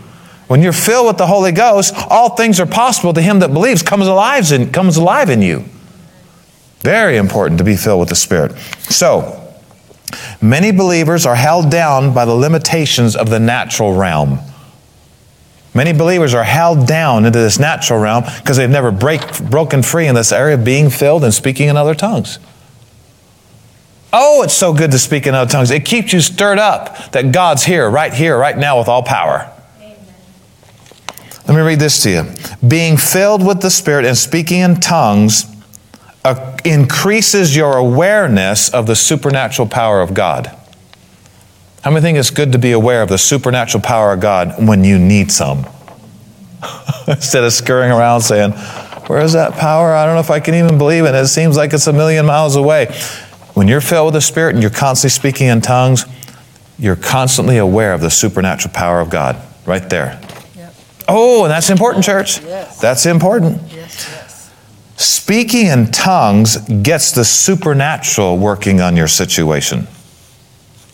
when 0.49 0.63
you're 0.63 0.73
filled 0.73 1.09
with 1.09 1.19
the 1.19 1.27
Holy 1.27 1.53
Ghost, 1.53 1.95
all 2.09 2.37
things 2.37 2.61
are 2.61 2.67
possible 2.67 3.13
to 3.13 3.23
him 3.23 3.41
that 3.41 3.53
believes, 3.53 3.83
comes 3.83 4.07
alive 4.07 4.51
in, 4.53 4.71
comes 4.71 4.97
alive 4.97 5.29
in 5.29 5.43
you. 5.43 5.65
Very 6.81 7.17
important 7.17 7.59
to 7.59 7.65
be 7.65 7.77
filled 7.77 8.01
with 8.01 8.11
the 8.11 8.15
Spirit. 8.15 8.57
So, 8.89 9.53
many 10.41 10.71
believers 10.71 11.27
are 11.27 11.35
held 11.35 11.71
down 11.71 12.15
by 12.15 12.25
the 12.25 12.35
limitations 12.35 13.17
of 13.17 13.29
the 13.29 13.41
natural 13.41 13.97
realm. 13.97 14.39
Many 15.75 15.93
believers 15.93 16.33
are 16.33 16.45
held 16.45 16.87
down 16.87 17.27
into 17.27 17.41
this 17.41 17.59
natural 17.59 17.99
realm 17.99 18.25
because 18.39 18.57
they've 18.57 18.71
never 18.71 18.93
break, 18.93 19.21
broken 19.51 19.83
free 19.83 20.07
in 20.07 20.15
this 20.15 20.33
area 20.33 20.55
of 20.55 20.65
being 20.65 20.91
filled 20.91 21.25
and 21.25 21.35
speaking 21.35 21.69
in 21.69 21.77
other 21.77 21.95
tongues. 21.95 22.39
Oh, 24.13 24.43
it's 24.43 24.55
so 24.55 24.73
good 24.73 24.93
to 24.93 24.99
speak 24.99 25.27
in 25.27 25.35
other 25.35 25.51
tongues. 25.51 25.71
It 25.71 25.85
keeps 25.85 26.13
you 26.13 26.21
stirred 26.21 26.59
up 26.59 27.13
that 27.13 27.33
God's 27.33 27.65
here, 27.65 27.91
right 27.91 28.15
here, 28.15 28.39
right 28.39 28.57
now, 28.57 28.79
with 28.79 28.89
all 28.89 29.03
power. 29.03 29.53
Let 31.49 31.55
me 31.55 31.61
read 31.61 31.79
this 31.79 32.03
to 32.03 32.11
you. 32.11 32.35
Being 32.67 32.97
filled 32.97 33.47
with 33.47 33.61
the 33.61 33.71
Spirit 33.71 34.05
and 34.05 34.17
speaking 34.17 34.61
in 34.61 34.77
tongues 34.77 35.47
uh, 36.25 36.57
increases 36.65 37.55
your 37.55 37.77
awareness 37.77 38.69
of 38.69 38.87
the 38.87 38.97
supernatural 38.97 39.69
power 39.69 40.01
of 40.01 40.13
God. 40.13 40.49
How 41.83 41.93
many 41.93 42.03
think 42.03 42.19
it's 42.19 42.31
good 42.31 42.51
to 42.51 42.59
be 42.59 42.73
aware 42.73 43.01
of 43.01 43.09
the 43.09 43.19
supernatural 43.19 43.81
power 43.81 44.13
of 44.13 44.19
God 44.19 44.67
when 44.67 44.83
you 44.83 44.99
need 44.99 45.31
some? 45.31 45.65
Instead 47.07 47.45
of 47.45 47.53
scurrying 47.53 47.93
around 47.93 48.23
saying, 48.23 48.51
Where 49.07 49.21
is 49.21 49.35
that 49.35 49.53
power? 49.53 49.95
I 49.95 50.05
don't 50.05 50.17
know 50.17 50.21
if 50.21 50.33
I 50.33 50.41
can 50.41 50.55
even 50.55 50.79
believe 50.79 51.05
it. 51.05 51.15
It 51.15 51.29
seems 51.29 51.57
like 51.57 51.73
it's 51.73 51.87
a 51.87 51.93
million 51.93 52.27
miles 52.27 52.57
away. 52.57 52.87
When 53.55 53.69
you're 53.69 53.81
filled 53.81 54.07
with 54.07 54.15
the 54.15 54.21
Spirit 54.21 54.57
and 54.57 54.63
you're 54.63 54.73
constantly 54.73 55.11
speaking 55.11 55.47
in 55.47 55.61
tongues, 55.61 56.07
you're 56.77 56.97
constantly 56.97 57.57
aware 57.57 57.95
of 57.95 58.01
the 58.01 58.11
supernatural 58.11 58.75
power 58.75 59.01
of 59.01 59.11
God 59.11 59.41
right 59.65 59.89
there. 59.89 60.21
Oh, 61.09 61.45
and 61.45 61.51
that's 61.51 61.71
important, 61.71 62.05
church. 62.05 62.43
Yes. 62.43 62.81
That's 62.81 63.07
important. 63.07 63.63
Yes, 63.73 64.09
yes. 64.11 64.53
Speaking 64.97 65.67
in 65.67 65.91
tongues 65.91 66.57
gets 66.83 67.13
the 67.13 67.25
supernatural 67.25 68.39
working 68.39 68.81
on 68.81 68.97
your 68.97 69.09
situation. 69.09 69.87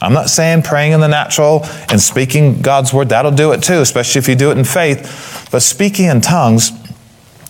I'm 0.03 0.13
not 0.13 0.29
saying 0.29 0.63
praying 0.63 0.93
in 0.93 1.01
the 1.01 1.09
natural 1.09 1.65
and 1.89 2.01
speaking 2.01 2.61
God's 2.61 2.93
word, 2.93 3.11
that'll 3.11 3.31
do 3.31 3.53
it 3.53 3.63
too, 3.63 3.81
especially 3.81 4.19
if 4.19 4.29
you 4.29 4.35
do 4.35 4.51
it 4.51 4.59
in 4.59 4.65
faith. 4.65 5.49
But 5.53 5.63
speaking 5.63 6.07
in 6.07 6.21
tongues 6.21 6.73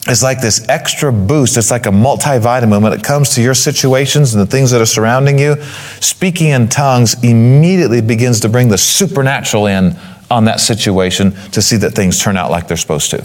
is 0.09 0.22
like 0.22 0.40
this 0.40 0.68
extra 0.68 1.12
boost. 1.12 1.57
It's 1.57 1.70
like 1.70 1.87
a 1.87 1.90
multivitamin 1.90 2.83
when 2.83 2.92
it 2.92 3.03
comes 3.03 3.31
to 3.37 3.42
your 3.42 3.55
situations 3.55 4.35
and 4.35 4.42
the 4.42 4.51
things 4.51 4.70
that 4.72 4.81
are 4.81 4.87
surrounding 4.87 5.38
you. 5.38 5.62
Speaking 6.01 6.48
in 6.48 6.68
tongues 6.68 7.22
immediately 7.25 8.03
begins 8.03 8.40
to 8.40 8.48
bring 8.48 8.68
the 8.68 8.79
supernatural 8.79 9.66
in 9.66 9.96
on 10.32 10.46
that 10.46 10.60
situation 10.60 11.32
to 11.52 11.62
see 11.62 11.76
that 11.76 11.92
things 11.92 12.18
turn 12.18 12.36
out 12.36 12.50
like 12.50 12.66
they're 12.66 12.76
supposed 12.76 13.10
to. 13.10 13.24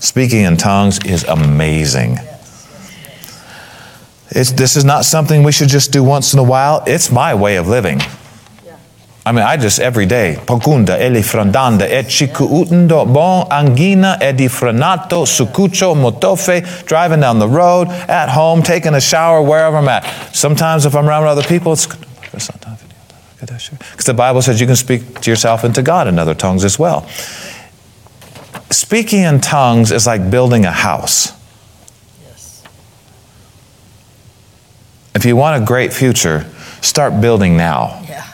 Speaking 0.00 0.44
in 0.44 0.56
tongues 0.56 1.04
is 1.04 1.24
amazing. 1.24 2.18
It's, 4.30 4.52
this 4.52 4.76
is 4.76 4.84
not 4.84 5.04
something 5.04 5.42
we 5.42 5.52
should 5.52 5.68
just 5.68 5.90
do 5.90 6.04
once 6.04 6.32
in 6.34 6.38
a 6.38 6.44
while. 6.44 6.84
It's 6.86 7.10
my 7.10 7.34
way 7.34 7.56
of 7.56 7.66
living. 7.66 8.00
I 9.28 9.32
mean, 9.32 9.44
I 9.44 9.58
just 9.58 9.78
every 9.78 10.06
day. 10.06 10.38
Pocunda, 10.46 10.98
elifrandanda, 10.98 11.86
utendo, 11.86 13.12
bon, 13.12 13.46
angina, 13.50 14.16
edifranato, 14.22 15.26
sucucho, 15.26 15.94
motofe, 15.94 16.86
driving 16.86 17.20
down 17.20 17.38
the 17.38 17.48
road, 17.48 17.88
at 17.88 18.30
home, 18.30 18.62
taking 18.62 18.94
a 18.94 19.00
shower, 19.00 19.42
wherever 19.42 19.76
I'm 19.76 19.88
at. 19.88 20.34
Sometimes 20.34 20.86
if 20.86 20.94
I'm 20.94 21.06
around 21.06 21.26
other 21.26 21.42
people, 21.42 21.74
it's 21.74 21.86
because 23.38 24.04
the 24.04 24.14
Bible 24.14 24.42
says 24.42 24.60
you 24.60 24.66
can 24.66 24.76
speak 24.76 25.20
to 25.20 25.30
yourself 25.30 25.64
and 25.64 25.74
to 25.74 25.82
God 25.82 26.08
in 26.08 26.18
other 26.18 26.34
tongues 26.34 26.64
as 26.64 26.78
well. 26.78 27.08
Speaking 28.70 29.22
in 29.22 29.40
tongues 29.40 29.92
is 29.92 30.06
like 30.06 30.30
building 30.30 30.64
a 30.64 30.72
house. 30.72 31.32
Yes. 32.22 32.64
If 35.14 35.24
you 35.24 35.36
want 35.36 35.62
a 35.62 35.64
great 35.64 35.92
future, 35.92 36.50
start 36.80 37.20
building 37.20 37.56
now. 37.56 38.02
Yeah. 38.08 38.26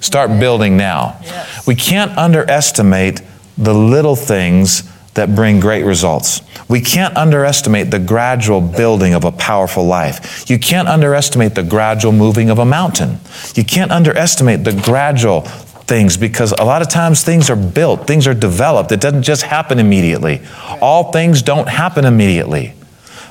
Start 0.00 0.38
building 0.40 0.76
now. 0.76 1.18
Yes. 1.22 1.66
We 1.66 1.74
can't 1.74 2.16
underestimate 2.16 3.22
the 3.58 3.74
little 3.74 4.16
things 4.16 4.88
that 5.14 5.34
bring 5.34 5.60
great 5.60 5.84
results. 5.84 6.40
We 6.68 6.80
can't 6.80 7.16
underestimate 7.16 7.90
the 7.90 7.98
gradual 7.98 8.60
building 8.60 9.12
of 9.14 9.24
a 9.24 9.32
powerful 9.32 9.84
life. 9.84 10.48
You 10.48 10.58
can't 10.58 10.88
underestimate 10.88 11.54
the 11.54 11.62
gradual 11.62 12.12
moving 12.12 12.48
of 12.48 12.58
a 12.58 12.64
mountain. 12.64 13.20
You 13.54 13.64
can't 13.64 13.90
underestimate 13.90 14.64
the 14.64 14.72
gradual 14.72 15.42
things 15.86 16.16
because 16.16 16.52
a 16.52 16.64
lot 16.64 16.80
of 16.80 16.88
times 16.88 17.22
things 17.22 17.50
are 17.50 17.56
built, 17.56 18.06
things 18.06 18.26
are 18.26 18.34
developed. 18.34 18.92
It 18.92 19.00
doesn't 19.00 19.24
just 19.24 19.42
happen 19.42 19.78
immediately. 19.78 20.40
All 20.80 21.12
things 21.12 21.42
don't 21.42 21.68
happen 21.68 22.06
immediately. 22.06 22.74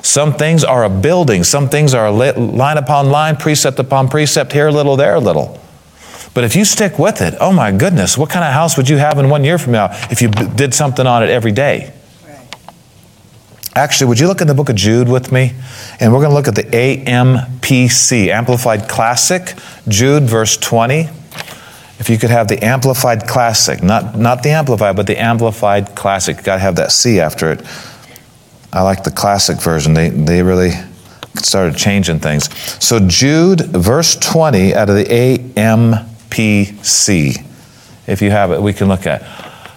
Some 0.02 0.34
things 0.34 0.64
are 0.64 0.84
a 0.84 0.90
building, 0.90 1.44
some 1.44 1.68
things 1.68 1.94
are 1.94 2.10
line 2.10 2.78
upon 2.78 3.10
line, 3.10 3.36
precept 3.36 3.78
upon 3.78 4.08
precept, 4.08 4.52
here 4.52 4.68
a 4.68 4.72
little, 4.72 4.96
there 4.96 5.14
a 5.14 5.20
little. 5.20 5.60
But 6.34 6.44
if 6.44 6.56
you 6.56 6.64
stick 6.64 6.98
with 6.98 7.20
it, 7.20 7.34
oh 7.40 7.52
my 7.52 7.72
goodness, 7.72 8.16
what 8.16 8.30
kind 8.30 8.44
of 8.44 8.52
house 8.52 8.76
would 8.76 8.88
you 8.88 8.96
have 8.96 9.18
in 9.18 9.28
one 9.28 9.44
year 9.44 9.58
from 9.58 9.72
now 9.72 9.88
if 10.10 10.22
you 10.22 10.28
b- 10.30 10.48
did 10.54 10.72
something 10.72 11.06
on 11.06 11.22
it 11.22 11.28
every 11.28 11.52
day? 11.52 11.92
Actually, 13.74 14.08
would 14.08 14.20
you 14.20 14.26
look 14.26 14.42
in 14.42 14.46
the 14.46 14.54
book 14.54 14.68
of 14.68 14.76
Jude 14.76 15.08
with 15.08 15.32
me? 15.32 15.52
And 15.98 16.12
we're 16.12 16.20
going 16.20 16.30
to 16.30 16.34
look 16.34 16.48
at 16.48 16.54
the 16.54 16.64
AMPC, 16.64 18.28
Amplified 18.28 18.86
Classic, 18.86 19.54
Jude, 19.88 20.24
verse 20.24 20.58
20. 20.58 21.08
If 21.98 22.10
you 22.10 22.18
could 22.18 22.30
have 22.30 22.48
the 22.48 22.62
Amplified 22.62 23.26
Classic, 23.26 23.82
not, 23.82 24.18
not 24.18 24.42
the 24.42 24.50
Amplified, 24.50 24.96
but 24.96 25.06
the 25.06 25.18
Amplified 25.18 25.94
Classic. 25.94 26.36
You've 26.36 26.44
got 26.44 26.56
to 26.56 26.60
have 26.60 26.76
that 26.76 26.92
C 26.92 27.20
after 27.20 27.50
it. 27.50 27.64
I 28.72 28.82
like 28.82 29.04
the 29.04 29.10
classic 29.10 29.60
version. 29.60 29.94
They, 29.94 30.08
they 30.08 30.42
really 30.42 30.72
started 31.36 31.76
changing 31.76 32.20
things. 32.20 32.48
So, 32.82 33.00
Jude, 33.00 33.60
verse 33.60 34.16
20 34.16 34.74
out 34.74 34.90
of 34.90 34.96
the 34.96 35.04
AMPC. 35.04 36.11
PC. 36.32 37.44
If 38.06 38.22
you 38.22 38.30
have 38.30 38.50
it, 38.50 38.60
we 38.60 38.72
can 38.72 38.88
look 38.88 39.06
at. 39.06 39.22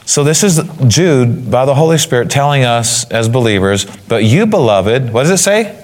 So, 0.07 0.23
this 0.23 0.43
is 0.43 0.61
Jude 0.87 1.51
by 1.51 1.65
the 1.65 1.75
Holy 1.75 1.97
Spirit 1.97 2.29
telling 2.29 2.63
us 2.63 3.09
as 3.11 3.27
believers, 3.27 3.85
but 4.07 4.23
you, 4.23 4.45
beloved, 4.45 5.11
what 5.11 5.23
does 5.23 5.31
it 5.31 5.43
say? 5.43 5.81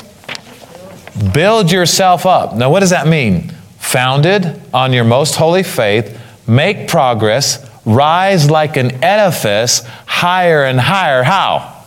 Build 1.34 1.72
yourself 1.72 2.26
up. 2.26 2.56
Now, 2.56 2.72
what 2.72 2.80
does 2.80 2.92
that 2.92 3.08
mean? 3.08 3.50
Founded 3.80 4.62
on 4.74 4.94
your 4.94 5.04
most 5.04 5.36
holy 5.36 5.64
faith, 5.64 6.20
make 6.48 6.88
progress, 6.88 7.70
rise 7.84 8.50
like 8.50 8.78
an 8.78 9.04
edifice 9.04 9.86
higher 10.06 10.64
and 10.64 10.80
higher. 10.80 11.24
How? 11.24 11.81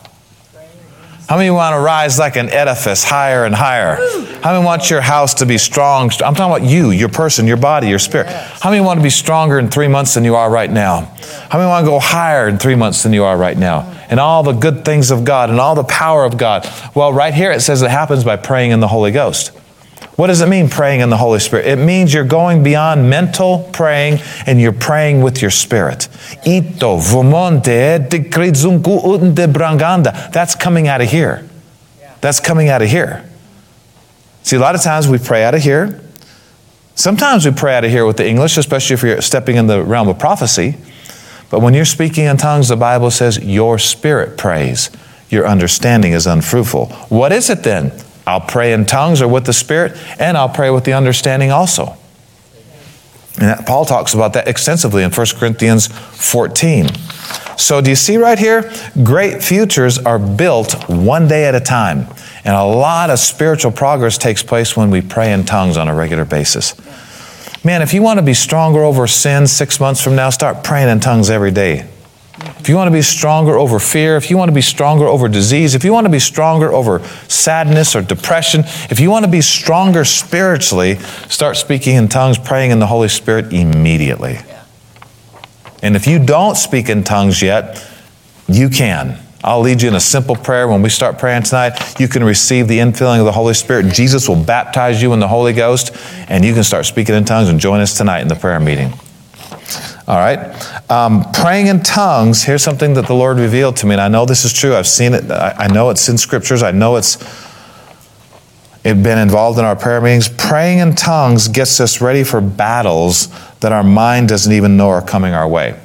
How 1.27 1.37
many 1.37 1.49
want 1.49 1.73
to 1.73 1.79
rise 1.79 2.19
like 2.19 2.35
an 2.35 2.49
edifice 2.49 3.03
higher 3.03 3.45
and 3.45 3.55
higher? 3.55 3.95
How 4.43 4.53
many 4.53 4.63
want 4.63 4.91
your 4.91 5.01
house 5.01 5.33
to 5.35 5.45
be 5.47 5.57
strong? 5.57 6.11
I'm 6.23 6.35
talking 6.35 6.43
about 6.43 6.61
you, 6.63 6.91
your 6.91 7.09
person, 7.09 7.47
your 7.47 7.57
body, 7.57 7.87
your 7.87 7.97
spirit. 7.97 8.27
How 8.27 8.69
many 8.69 8.83
want 8.83 8.99
to 8.99 9.03
be 9.03 9.09
stronger 9.09 9.57
in 9.57 9.69
three 9.69 9.87
months 9.87 10.13
than 10.13 10.23
you 10.23 10.35
are 10.35 10.51
right 10.51 10.69
now? 10.69 11.01
How 11.49 11.57
many 11.57 11.67
want 11.67 11.83
to 11.83 11.89
go 11.89 11.99
higher 11.99 12.47
in 12.47 12.59
three 12.59 12.75
months 12.75 13.01
than 13.01 13.11
you 13.11 13.23
are 13.23 13.35
right 13.35 13.57
now? 13.57 13.91
And 14.07 14.19
all 14.19 14.43
the 14.43 14.51
good 14.51 14.85
things 14.85 15.09
of 15.09 15.25
God 15.25 15.49
and 15.49 15.59
all 15.59 15.73
the 15.73 15.83
power 15.83 16.25
of 16.25 16.37
God. 16.37 16.71
Well, 16.93 17.11
right 17.11 17.33
here 17.33 17.51
it 17.51 17.61
says 17.61 17.81
it 17.81 17.89
happens 17.89 18.23
by 18.23 18.35
praying 18.35 18.69
in 18.69 18.79
the 18.79 18.87
Holy 18.87 19.11
Ghost. 19.11 19.51
What 20.15 20.27
does 20.27 20.39
it 20.39 20.47
mean, 20.47 20.69
praying 20.69 21.01
in 21.01 21.09
the 21.09 21.17
Holy 21.17 21.39
Spirit? 21.39 21.67
It 21.67 21.75
means 21.77 22.13
you're 22.13 22.23
going 22.23 22.63
beyond 22.63 23.09
mental 23.09 23.69
praying 23.73 24.21
and 24.45 24.61
you're 24.61 24.71
praying 24.71 25.21
with 25.21 25.41
your 25.41 25.51
spirit. 25.51 26.07
Ito, 26.45 26.97
vumonte, 26.97 28.07
branganda. 29.51 30.31
That's 30.31 30.55
coming 30.55 30.87
out 30.87 31.01
of 31.01 31.09
here. 31.09 31.47
That's 32.21 32.39
coming 32.39 32.69
out 32.69 32.81
of 32.81 32.89
here. 32.89 33.29
See, 34.43 34.55
a 34.55 34.59
lot 34.59 34.73
of 34.75 34.81
times 34.81 35.07
we 35.07 35.17
pray 35.17 35.43
out 35.43 35.53
of 35.53 35.61
here. 35.61 36.01
Sometimes 36.95 37.45
we 37.45 37.51
pray 37.51 37.75
out 37.75 37.83
of 37.83 37.91
here 37.91 38.05
with 38.05 38.15
the 38.15 38.25
English, 38.25 38.55
especially 38.55 38.93
if 38.93 39.03
you're 39.03 39.21
stepping 39.21 39.57
in 39.57 39.67
the 39.67 39.83
realm 39.83 40.07
of 40.07 40.17
prophecy. 40.17 40.77
But 41.49 41.59
when 41.61 41.73
you're 41.73 41.83
speaking 41.83 42.23
in 42.23 42.37
tongues, 42.37 42.69
the 42.69 42.77
Bible 42.77 43.11
says 43.11 43.43
your 43.43 43.77
spirit 43.77 44.37
prays. 44.37 44.89
Your 45.29 45.45
understanding 45.45 46.13
is 46.13 46.25
unfruitful. 46.25 46.85
What 47.09 47.33
is 47.33 47.49
it 47.49 47.63
then? 47.63 47.91
I'll 48.27 48.41
pray 48.41 48.73
in 48.73 48.85
tongues 48.85 49.21
or 49.21 49.27
with 49.27 49.45
the 49.45 49.53
Spirit, 49.53 49.97
and 50.19 50.37
I'll 50.37 50.49
pray 50.49 50.69
with 50.69 50.83
the 50.83 50.93
understanding 50.93 51.51
also. 51.51 51.97
And 53.39 53.65
Paul 53.65 53.85
talks 53.85 54.13
about 54.13 54.33
that 54.33 54.47
extensively 54.47 55.03
in 55.03 55.11
1 55.11 55.27
Corinthians 55.35 55.87
14. 55.87 56.87
So, 57.57 57.81
do 57.81 57.89
you 57.89 57.95
see 57.95 58.17
right 58.17 58.39
here? 58.39 58.71
Great 59.03 59.43
futures 59.43 59.97
are 59.97 60.19
built 60.19 60.89
one 60.89 61.27
day 61.27 61.45
at 61.45 61.55
a 61.55 61.59
time. 61.59 62.07
And 62.43 62.55
a 62.55 62.63
lot 62.63 63.09
of 63.09 63.19
spiritual 63.19 63.71
progress 63.71 64.17
takes 64.17 64.43
place 64.43 64.77
when 64.77 64.89
we 64.89 65.01
pray 65.01 65.33
in 65.33 65.45
tongues 65.45 65.77
on 65.77 65.87
a 65.87 65.95
regular 65.95 66.25
basis. 66.25 66.75
Man, 67.63 67.81
if 67.81 67.93
you 67.93 68.01
want 68.01 68.19
to 68.19 68.25
be 68.25 68.35
stronger 68.35 68.83
over 68.83 69.07
sin 69.07 69.47
six 69.47 69.79
months 69.79 70.01
from 70.01 70.15
now, 70.15 70.29
start 70.29 70.63
praying 70.63 70.89
in 70.89 70.99
tongues 70.99 71.29
every 71.29 71.51
day. 71.51 71.89
If 72.37 72.67
you 72.67 72.75
want 72.75 72.89
to 72.89 72.91
be 72.91 73.01
stronger 73.01 73.57
over 73.57 73.79
fear, 73.79 74.17
if 74.17 74.29
you 74.29 74.37
want 74.37 74.49
to 74.49 74.55
be 74.55 74.61
stronger 74.61 75.05
over 75.05 75.29
disease, 75.29 75.73
if 75.73 75.85
you 75.85 75.93
want 75.93 76.05
to 76.05 76.11
be 76.11 76.19
stronger 76.19 76.73
over 76.73 76.99
sadness 77.29 77.95
or 77.95 78.01
depression, 78.01 78.61
if 78.89 78.99
you 78.99 79.09
want 79.09 79.23
to 79.23 79.31
be 79.31 79.41
stronger 79.41 80.03
spiritually, 80.03 80.95
start 81.29 81.55
speaking 81.55 81.95
in 81.95 82.09
tongues, 82.09 82.37
praying 82.37 82.71
in 82.71 82.79
the 82.79 82.87
Holy 82.87 83.07
Spirit 83.07 83.53
immediately. 83.53 84.39
And 85.81 85.95
if 85.95 86.07
you 86.07 86.19
don't 86.23 86.55
speak 86.55 86.89
in 86.89 87.03
tongues 87.03 87.41
yet, 87.41 87.81
you 88.47 88.69
can. 88.69 89.19
I'll 89.43 89.61
lead 89.61 89.81
you 89.81 89.87
in 89.87 89.95
a 89.95 89.99
simple 89.99 90.35
prayer. 90.35 90.67
When 90.67 90.81
we 90.81 90.89
start 90.89 91.19
praying 91.19 91.43
tonight, 91.43 91.99
you 91.99 92.07
can 92.07 92.23
receive 92.23 92.67
the 92.67 92.79
infilling 92.79 93.19
of 93.19 93.25
the 93.25 93.31
Holy 93.31 93.53
Spirit. 93.53 93.93
Jesus 93.93 94.27
will 94.27 94.43
baptize 94.43 95.01
you 95.01 95.13
in 95.13 95.19
the 95.19 95.27
Holy 95.27 95.53
Ghost, 95.53 95.95
and 96.27 96.43
you 96.43 96.53
can 96.53 96.63
start 96.63 96.85
speaking 96.85 97.15
in 97.15 97.23
tongues 97.25 97.47
and 97.47 97.59
join 97.59 97.79
us 97.79 97.95
tonight 97.95 98.21
in 98.21 98.27
the 98.27 98.35
prayer 98.35 98.59
meeting. 98.59 98.91
All 100.07 100.17
right. 100.17 100.39
Um, 100.89 101.25
praying 101.33 101.67
in 101.67 101.81
tongues, 101.81 102.43
here's 102.43 102.63
something 102.63 102.93
that 102.93 103.07
the 103.07 103.15
Lord 103.15 103.37
revealed 103.37 103.77
to 103.77 103.87
me, 103.87 103.93
and 103.93 104.01
I 104.01 104.07
know 104.07 104.25
this 104.25 104.45
is 104.45 104.53
true. 104.53 104.75
I've 104.75 104.87
seen 104.87 105.13
it, 105.13 105.31
I, 105.31 105.55
I 105.57 105.67
know 105.67 105.89
it's 105.89 106.07
in 106.09 106.17
scriptures, 106.17 106.61
I 106.61 106.71
know 106.71 106.95
it's 106.95 107.17
it 108.83 109.01
been 109.01 109.17
involved 109.17 109.57
in 109.57 109.65
our 109.65 109.75
prayer 109.75 109.99
meetings. 109.99 110.29
Praying 110.29 110.77
in 110.77 110.93
tongues 110.93 111.47
gets 111.47 111.79
us 111.79 112.01
ready 112.01 112.23
for 112.23 112.39
battles 112.39 113.29
that 113.61 113.71
our 113.71 113.83
mind 113.83 114.29
doesn't 114.29 114.53
even 114.53 114.77
know 114.77 114.89
are 114.89 115.01
coming 115.01 115.33
our 115.33 115.49
way. 115.49 115.79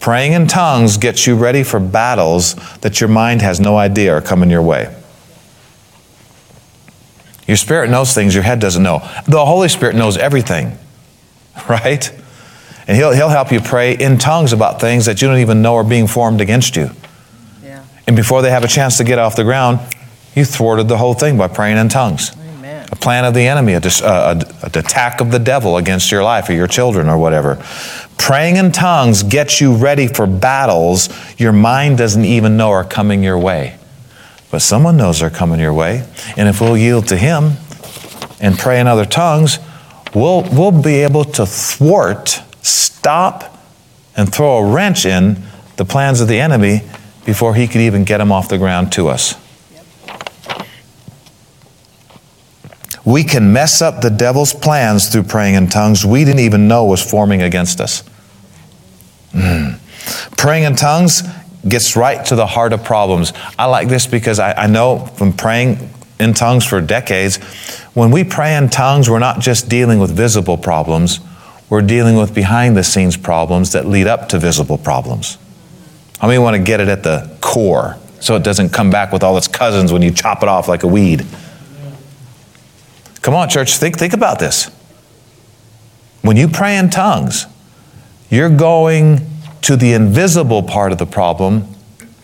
Praying 0.00 0.32
in 0.32 0.46
tongues 0.46 0.96
gets 0.96 1.26
you 1.26 1.36
ready 1.36 1.64
for 1.64 1.78
battles 1.78 2.54
that 2.78 2.98
your 2.98 3.10
mind 3.10 3.42
has 3.42 3.60
no 3.60 3.76
idea 3.76 4.14
are 4.14 4.22
coming 4.22 4.48
your 4.48 4.62
way. 4.62 4.94
Your 7.46 7.58
spirit 7.58 7.90
knows 7.90 8.14
things 8.14 8.34
your 8.34 8.44
head 8.44 8.58
doesn't 8.58 8.82
know. 8.82 9.00
The 9.28 9.44
Holy 9.44 9.68
Spirit 9.68 9.96
knows 9.96 10.16
everything. 10.16 10.78
right? 11.68 12.10
And 12.90 12.96
he'll, 12.96 13.12
he'll 13.12 13.28
help 13.28 13.52
you 13.52 13.60
pray 13.60 13.96
in 13.96 14.18
tongues 14.18 14.52
about 14.52 14.80
things 14.80 15.06
that 15.06 15.22
you 15.22 15.28
don't 15.28 15.38
even 15.38 15.62
know 15.62 15.76
are 15.76 15.84
being 15.84 16.08
formed 16.08 16.40
against 16.40 16.74
you. 16.74 16.90
Yeah. 17.62 17.84
And 18.08 18.16
before 18.16 18.42
they 18.42 18.50
have 18.50 18.64
a 18.64 18.66
chance 18.66 18.96
to 18.96 19.04
get 19.04 19.16
off 19.16 19.36
the 19.36 19.44
ground, 19.44 19.78
you 20.34 20.44
thwarted 20.44 20.88
the 20.88 20.96
whole 20.96 21.14
thing 21.14 21.38
by 21.38 21.46
praying 21.46 21.76
in 21.76 21.88
tongues. 21.88 22.36
Amen. 22.36 22.88
A 22.90 22.96
plan 22.96 23.24
of 23.24 23.32
the 23.32 23.46
enemy, 23.46 23.74
a, 23.74 23.78
a, 23.78 24.32
an 24.32 24.42
attack 24.74 25.20
of 25.20 25.30
the 25.30 25.38
devil 25.38 25.76
against 25.76 26.10
your 26.10 26.24
life 26.24 26.48
or 26.48 26.52
your 26.52 26.66
children 26.66 27.08
or 27.08 27.16
whatever. 27.16 27.64
Praying 28.18 28.56
in 28.56 28.72
tongues 28.72 29.22
gets 29.22 29.60
you 29.60 29.76
ready 29.76 30.08
for 30.08 30.26
battles 30.26 31.10
your 31.38 31.52
mind 31.52 31.96
doesn't 31.96 32.24
even 32.24 32.56
know 32.56 32.70
are 32.70 32.82
coming 32.82 33.22
your 33.22 33.38
way. 33.38 33.78
But 34.50 34.62
someone 34.62 34.96
knows 34.96 35.20
they're 35.20 35.30
coming 35.30 35.60
your 35.60 35.74
way. 35.74 36.08
And 36.36 36.48
if 36.48 36.60
we'll 36.60 36.76
yield 36.76 37.06
to 37.06 37.16
Him 37.16 37.52
and 38.40 38.58
pray 38.58 38.80
in 38.80 38.88
other 38.88 39.04
tongues, 39.04 39.60
we'll, 40.12 40.42
we'll 40.50 40.82
be 40.82 41.04
able 41.04 41.22
to 41.22 41.46
thwart, 41.46 42.42
stop, 42.62 43.58
and 44.16 44.32
throw 44.32 44.58
a 44.58 44.72
wrench 44.72 45.06
in 45.06 45.42
the 45.76 45.84
plans 45.84 46.20
of 46.20 46.28
the 46.28 46.40
enemy 46.40 46.82
before 47.24 47.54
he 47.54 47.66
could 47.66 47.80
even 47.80 48.04
get 48.04 48.18
them 48.18 48.32
off 48.32 48.48
the 48.48 48.58
ground 48.58 48.92
to 48.92 49.08
us. 49.08 49.34
We 53.04 53.24
can 53.24 53.52
mess 53.52 53.80
up 53.80 54.02
the 54.02 54.10
devil's 54.10 54.52
plans 54.52 55.08
through 55.08 55.24
praying 55.24 55.54
in 55.54 55.68
tongues 55.68 56.04
we 56.04 56.24
didn't 56.24 56.40
even 56.40 56.68
know 56.68 56.84
was 56.84 57.02
forming 57.02 57.42
against 57.42 57.80
us. 57.80 58.04
Mm. 59.32 59.78
Praying 60.36 60.64
in 60.64 60.76
tongues 60.76 61.22
gets 61.66 61.96
right 61.96 62.24
to 62.26 62.36
the 62.36 62.46
heart 62.46 62.72
of 62.72 62.84
problems. 62.84 63.32
I 63.58 63.66
like 63.66 63.88
this 63.88 64.06
because 64.06 64.38
I, 64.38 64.52
I 64.52 64.66
know 64.66 64.98
from 64.98 65.32
praying 65.32 65.90
in 66.18 66.34
tongues 66.34 66.64
for 66.64 66.80
decades, 66.80 67.36
when 67.94 68.10
we 68.10 68.24
pray 68.24 68.56
in 68.56 68.68
tongues, 68.68 69.08
we're 69.08 69.18
not 69.18 69.40
just 69.40 69.68
dealing 69.68 69.98
with 69.98 70.10
visible 70.10 70.56
problems, 70.56 71.20
we're 71.70 71.82
dealing 71.82 72.16
with 72.16 72.34
behind 72.34 72.76
the 72.76 72.82
scenes 72.82 73.16
problems 73.16 73.72
that 73.72 73.86
lead 73.86 74.08
up 74.08 74.28
to 74.28 74.38
visible 74.38 74.76
problems. 74.76 75.38
How 76.18 76.26
many 76.26 76.38
want 76.38 76.56
to 76.56 76.62
get 76.62 76.80
it 76.80 76.88
at 76.88 77.04
the 77.04 77.34
core 77.40 77.96
so 78.18 78.34
it 78.34 78.42
doesn't 78.42 78.70
come 78.70 78.90
back 78.90 79.12
with 79.12 79.22
all 79.22 79.38
its 79.38 79.48
cousins 79.48 79.92
when 79.92 80.02
you 80.02 80.10
chop 80.10 80.42
it 80.42 80.48
off 80.48 80.68
like 80.68 80.82
a 80.82 80.88
weed? 80.88 81.24
Come 83.22 83.34
on, 83.34 83.48
church, 83.48 83.76
think, 83.76 83.96
think 83.98 84.12
about 84.12 84.40
this. 84.40 84.66
When 86.22 86.36
you 86.36 86.48
pray 86.48 86.76
in 86.76 86.90
tongues, 86.90 87.46
you're 88.28 88.50
going 88.50 89.20
to 89.62 89.76
the 89.76 89.92
invisible 89.92 90.62
part 90.62 90.90
of 90.90 90.98
the 90.98 91.06
problem 91.06 91.66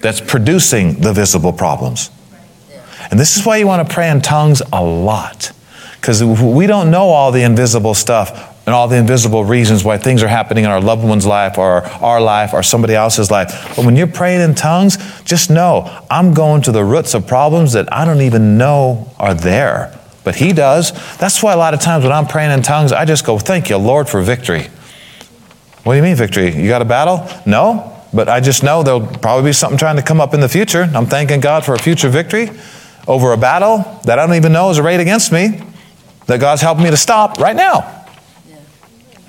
that's 0.00 0.20
producing 0.20 1.00
the 1.00 1.12
visible 1.12 1.52
problems. 1.52 2.10
And 3.10 3.20
this 3.20 3.36
is 3.36 3.46
why 3.46 3.58
you 3.58 3.66
want 3.66 3.86
to 3.86 3.94
pray 3.94 4.10
in 4.10 4.20
tongues 4.20 4.60
a 4.72 4.82
lot. 4.82 5.52
Because 6.00 6.22
we 6.24 6.66
don't 6.66 6.90
know 6.90 7.08
all 7.08 7.30
the 7.30 7.42
invisible 7.42 7.94
stuff 7.94 8.55
and 8.66 8.74
all 8.74 8.88
the 8.88 8.96
invisible 8.96 9.44
reasons 9.44 9.84
why 9.84 9.96
things 9.96 10.24
are 10.24 10.28
happening 10.28 10.64
in 10.64 10.70
our 10.70 10.80
loved 10.80 11.04
one's 11.04 11.24
life 11.24 11.56
or 11.56 11.84
our 11.84 12.20
life 12.20 12.52
or 12.52 12.64
somebody 12.64 12.94
else's 12.94 13.30
life. 13.30 13.74
But 13.76 13.84
when 13.84 13.94
you're 13.94 14.08
praying 14.08 14.40
in 14.40 14.56
tongues, 14.56 14.98
just 15.22 15.50
know 15.50 16.04
I'm 16.10 16.34
going 16.34 16.62
to 16.62 16.72
the 16.72 16.84
roots 16.84 17.14
of 17.14 17.28
problems 17.28 17.74
that 17.74 17.92
I 17.92 18.04
don't 18.04 18.22
even 18.22 18.58
know 18.58 19.12
are 19.18 19.34
there. 19.34 19.96
But 20.24 20.34
He 20.34 20.52
does. 20.52 20.90
That's 21.18 21.40
why 21.44 21.52
a 21.52 21.56
lot 21.56 21.74
of 21.74 21.80
times 21.80 22.02
when 22.02 22.12
I'm 22.12 22.26
praying 22.26 22.50
in 22.50 22.62
tongues, 22.62 22.90
I 22.90 23.04
just 23.04 23.24
go, 23.24 23.38
Thank 23.38 23.70
you, 23.70 23.76
Lord, 23.76 24.08
for 24.08 24.20
victory. 24.20 24.66
What 25.84 25.92
do 25.92 25.98
you 25.98 26.02
mean, 26.02 26.16
victory? 26.16 26.52
You 26.52 26.66
got 26.66 26.82
a 26.82 26.86
battle? 26.86 27.28
No. 27.46 27.92
But 28.12 28.28
I 28.28 28.40
just 28.40 28.64
know 28.64 28.82
there'll 28.82 29.06
probably 29.06 29.50
be 29.50 29.52
something 29.52 29.78
trying 29.78 29.96
to 29.96 30.02
come 30.02 30.20
up 30.20 30.34
in 30.34 30.40
the 30.40 30.48
future. 30.48 30.90
I'm 30.92 31.06
thanking 31.06 31.38
God 31.38 31.64
for 31.64 31.74
a 31.74 31.78
future 31.78 32.08
victory 32.08 32.50
over 33.06 33.32
a 33.32 33.36
battle 33.36 34.00
that 34.04 34.18
I 34.18 34.26
don't 34.26 34.34
even 34.34 34.52
know 34.52 34.70
is 34.70 34.80
arrayed 34.80 34.98
against 34.98 35.30
me 35.30 35.62
that 36.26 36.40
God's 36.40 36.62
helping 36.62 36.82
me 36.82 36.90
to 36.90 36.96
stop 36.96 37.38
right 37.38 37.54
now. 37.54 37.95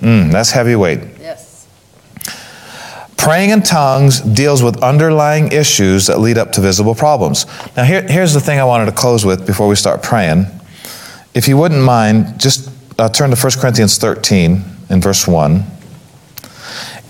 Mm, 0.00 0.32
that's 0.32 0.50
heavyweight. 0.50 1.00
Yes. 1.20 1.66
Praying 3.16 3.50
in 3.50 3.62
tongues 3.62 4.20
deals 4.20 4.62
with 4.62 4.82
underlying 4.82 5.50
issues 5.52 6.06
that 6.06 6.20
lead 6.20 6.38
up 6.38 6.52
to 6.52 6.60
visible 6.60 6.94
problems. 6.94 7.46
Now, 7.76 7.84
here, 7.84 8.02
here's 8.02 8.32
the 8.32 8.40
thing 8.40 8.60
I 8.60 8.64
wanted 8.64 8.86
to 8.86 8.92
close 8.92 9.24
with 9.24 9.46
before 9.46 9.66
we 9.66 9.74
start 9.74 10.02
praying. 10.02 10.46
If 11.34 11.48
you 11.48 11.56
wouldn't 11.56 11.82
mind, 11.82 12.40
just 12.40 12.70
uh, 12.98 13.08
turn 13.08 13.30
to 13.30 13.36
1 13.36 13.52
Corinthians 13.60 13.98
13 13.98 14.64
in 14.90 15.00
verse 15.00 15.26
1. 15.26 15.64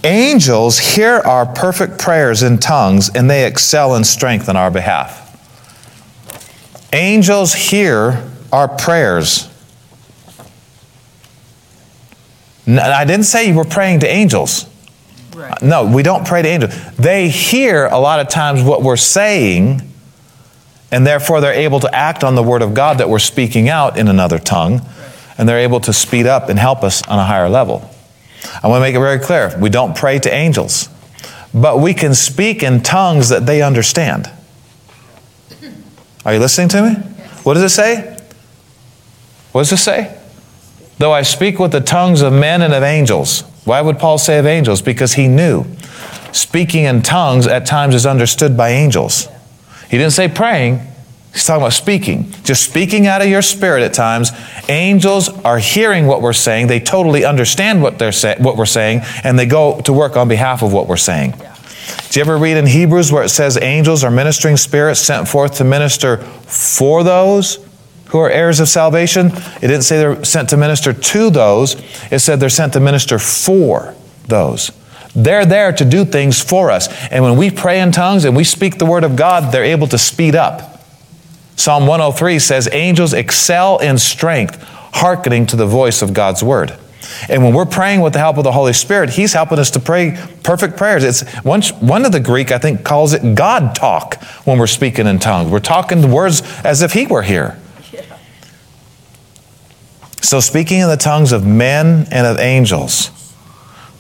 Angels 0.04 0.78
hear 0.78 1.16
our 1.18 1.44
perfect 1.44 1.98
prayers 1.98 2.42
in 2.42 2.58
tongues 2.58 3.10
and 3.14 3.28
they 3.28 3.46
excel 3.46 3.94
in 3.96 4.04
strength 4.04 4.48
on 4.48 4.56
our 4.56 4.70
behalf. 4.70 5.24
Angels 6.92 7.52
hear 7.52 8.24
our 8.52 8.68
prayers. 8.68 9.48
I 12.68 13.04
didn't 13.04 13.24
say 13.24 13.48
you 13.48 13.54
were 13.54 13.64
praying 13.64 14.00
to 14.00 14.08
angels. 14.08 14.66
Right. 15.34 15.62
No, 15.62 15.86
we 15.86 16.02
don't 16.02 16.26
pray 16.26 16.42
to 16.42 16.48
angels. 16.48 16.74
They 16.96 17.28
hear 17.28 17.86
a 17.86 17.98
lot 17.98 18.20
of 18.20 18.28
times 18.28 18.62
what 18.62 18.82
we're 18.82 18.96
saying, 18.96 19.82
and 20.90 21.06
therefore 21.06 21.40
they're 21.40 21.52
able 21.52 21.80
to 21.80 21.94
act 21.94 22.24
on 22.24 22.34
the 22.34 22.42
word 22.42 22.60
of 22.60 22.74
God 22.74 22.98
that 22.98 23.08
we're 23.08 23.18
speaking 23.20 23.68
out 23.68 23.96
in 23.98 24.08
another 24.08 24.38
tongue. 24.38 24.82
And 25.38 25.48
they're 25.48 25.60
able 25.60 25.78
to 25.80 25.92
speed 25.92 26.26
up 26.26 26.48
and 26.48 26.58
help 26.58 26.82
us 26.82 27.06
on 27.06 27.18
a 27.18 27.24
higher 27.24 27.48
level. 27.48 27.88
I 28.60 28.66
want 28.66 28.80
to 28.80 28.82
make 28.82 28.96
it 28.96 28.98
very 28.98 29.20
clear 29.20 29.56
we 29.58 29.70
don't 29.70 29.96
pray 29.96 30.18
to 30.18 30.32
angels, 30.32 30.88
but 31.54 31.78
we 31.78 31.94
can 31.94 32.12
speak 32.14 32.64
in 32.64 32.82
tongues 32.82 33.28
that 33.28 33.46
they 33.46 33.62
understand. 33.62 34.28
Are 36.24 36.34
you 36.34 36.40
listening 36.40 36.68
to 36.70 36.82
me? 36.82 36.94
What 37.44 37.54
does 37.54 37.62
it 37.62 37.68
say? 37.70 38.18
What 39.52 39.60
does 39.60 39.72
it 39.72 39.76
say? 39.78 40.17
Though 40.98 41.12
I 41.12 41.22
speak 41.22 41.58
with 41.58 41.72
the 41.72 41.80
tongues 41.80 42.22
of 42.22 42.32
men 42.32 42.60
and 42.60 42.74
of 42.74 42.82
angels. 42.82 43.42
Why 43.64 43.80
would 43.80 43.98
Paul 43.98 44.18
say 44.18 44.38
of 44.38 44.46
angels? 44.46 44.82
Because 44.82 45.14
he 45.14 45.28
knew 45.28 45.64
speaking 46.32 46.84
in 46.84 47.02
tongues 47.02 47.46
at 47.46 47.66
times 47.66 47.94
is 47.94 48.04
understood 48.06 48.56
by 48.56 48.70
angels. 48.70 49.28
He 49.90 49.96
didn't 49.96 50.12
say 50.12 50.28
praying, 50.28 50.80
he's 51.32 51.44
talking 51.44 51.62
about 51.62 51.72
speaking. 51.72 52.30
Just 52.44 52.64
speaking 52.64 53.06
out 53.06 53.22
of 53.22 53.28
your 53.28 53.42
spirit 53.42 53.82
at 53.82 53.94
times. 53.94 54.30
Angels 54.68 55.28
are 55.44 55.58
hearing 55.58 56.06
what 56.06 56.20
we're 56.20 56.32
saying, 56.32 56.66
they 56.66 56.80
totally 56.80 57.24
understand 57.24 57.82
what, 57.82 57.98
they're 57.98 58.12
say, 58.12 58.36
what 58.38 58.56
we're 58.56 58.66
saying, 58.66 59.00
and 59.24 59.38
they 59.38 59.46
go 59.46 59.80
to 59.80 59.92
work 59.92 60.16
on 60.16 60.28
behalf 60.28 60.62
of 60.62 60.72
what 60.72 60.86
we're 60.86 60.96
saying. 60.96 61.32
Do 62.10 62.20
you 62.20 62.22
ever 62.22 62.36
read 62.36 62.56
in 62.56 62.66
Hebrews 62.66 63.10
where 63.10 63.22
it 63.22 63.30
says 63.30 63.58
angels 63.60 64.04
are 64.04 64.10
ministering 64.10 64.56
spirits 64.56 65.00
sent 65.00 65.28
forth 65.28 65.56
to 65.56 65.64
minister 65.64 66.18
for 66.18 67.02
those 67.02 67.58
who 68.08 68.18
are 68.18 68.30
heirs 68.30 68.60
of 68.60 68.68
salvation? 68.68 69.26
It 69.26 69.68
didn't 69.68 69.82
say 69.82 69.98
they're 69.98 70.24
sent 70.24 70.50
to 70.50 70.56
minister 70.56 70.92
to 70.92 71.30
those, 71.30 71.74
it 72.10 72.20
said 72.20 72.40
they're 72.40 72.48
sent 72.48 72.72
to 72.74 72.80
minister 72.80 73.18
for 73.18 73.94
those. 74.26 74.72
They're 75.14 75.46
there 75.46 75.72
to 75.72 75.84
do 75.84 76.04
things 76.04 76.42
for 76.42 76.70
us. 76.70 76.88
And 77.10 77.24
when 77.24 77.36
we 77.36 77.50
pray 77.50 77.80
in 77.80 77.92
tongues 77.92 78.24
and 78.24 78.36
we 78.36 78.44
speak 78.44 78.78
the 78.78 78.86
word 78.86 79.04
of 79.04 79.16
God, 79.16 79.52
they're 79.52 79.64
able 79.64 79.86
to 79.88 79.98
speed 79.98 80.34
up. 80.34 80.84
Psalm 81.56 81.86
103 81.86 82.38
says, 82.38 82.68
Angels 82.72 83.12
excel 83.12 83.78
in 83.78 83.98
strength, 83.98 84.62
hearkening 84.62 85.46
to 85.46 85.56
the 85.56 85.66
voice 85.66 86.02
of 86.02 86.14
God's 86.14 86.42
word. 86.42 86.78
And 87.28 87.42
when 87.42 87.52
we're 87.52 87.66
praying 87.66 88.00
with 88.00 88.12
the 88.12 88.18
help 88.18 88.36
of 88.38 88.44
the 88.44 88.52
Holy 88.52 88.72
Spirit, 88.72 89.10
He's 89.10 89.32
helping 89.32 89.58
us 89.58 89.70
to 89.72 89.80
pray 89.80 90.16
perfect 90.42 90.76
prayers. 90.76 91.04
It's 91.04 91.28
one, 91.42 91.62
one 91.80 92.04
of 92.04 92.12
the 92.12 92.20
Greek, 92.20 92.52
I 92.52 92.58
think, 92.58 92.84
calls 92.84 93.12
it 93.12 93.34
God 93.34 93.74
talk 93.74 94.22
when 94.44 94.58
we're 94.58 94.66
speaking 94.66 95.06
in 95.06 95.18
tongues. 95.18 95.50
We're 95.50 95.58
talking 95.58 96.00
the 96.00 96.06
words 96.06 96.42
as 96.64 96.82
if 96.82 96.92
He 96.92 97.06
were 97.06 97.22
here. 97.22 97.58
So, 100.20 100.40
speaking 100.40 100.80
in 100.80 100.88
the 100.88 100.96
tongues 100.96 101.32
of 101.32 101.46
men 101.46 102.06
and 102.10 102.26
of 102.26 102.38
angels, 102.38 103.10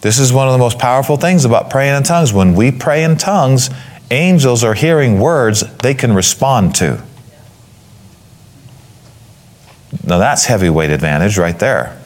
this 0.00 0.18
is 0.18 0.32
one 0.32 0.46
of 0.46 0.52
the 0.52 0.58
most 0.58 0.78
powerful 0.78 1.16
things 1.16 1.44
about 1.44 1.70
praying 1.70 1.96
in 1.96 2.02
tongues. 2.02 2.32
When 2.32 2.54
we 2.54 2.70
pray 2.70 3.02
in 3.04 3.16
tongues, 3.16 3.70
angels 4.10 4.62
are 4.62 4.74
hearing 4.74 5.20
words 5.20 5.60
they 5.78 5.94
can 5.94 6.12
respond 6.12 6.74
to. 6.76 7.02
Now, 10.04 10.18
that's 10.18 10.44
heavyweight 10.46 10.90
advantage 10.90 11.38
right 11.38 11.58
there. 11.58 12.00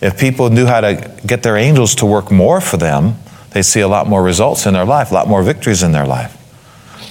If 0.00 0.18
people 0.18 0.50
knew 0.50 0.66
how 0.66 0.80
to 0.80 1.18
get 1.26 1.42
their 1.42 1.56
angels 1.56 1.94
to 1.96 2.06
work 2.06 2.30
more 2.30 2.60
for 2.60 2.76
them, 2.76 3.16
they'd 3.50 3.62
see 3.62 3.80
a 3.80 3.88
lot 3.88 4.06
more 4.06 4.22
results 4.22 4.66
in 4.66 4.74
their 4.74 4.84
life, 4.84 5.10
a 5.10 5.14
lot 5.14 5.28
more 5.28 5.42
victories 5.42 5.82
in 5.82 5.92
their 5.92 6.06
life. 6.06 6.40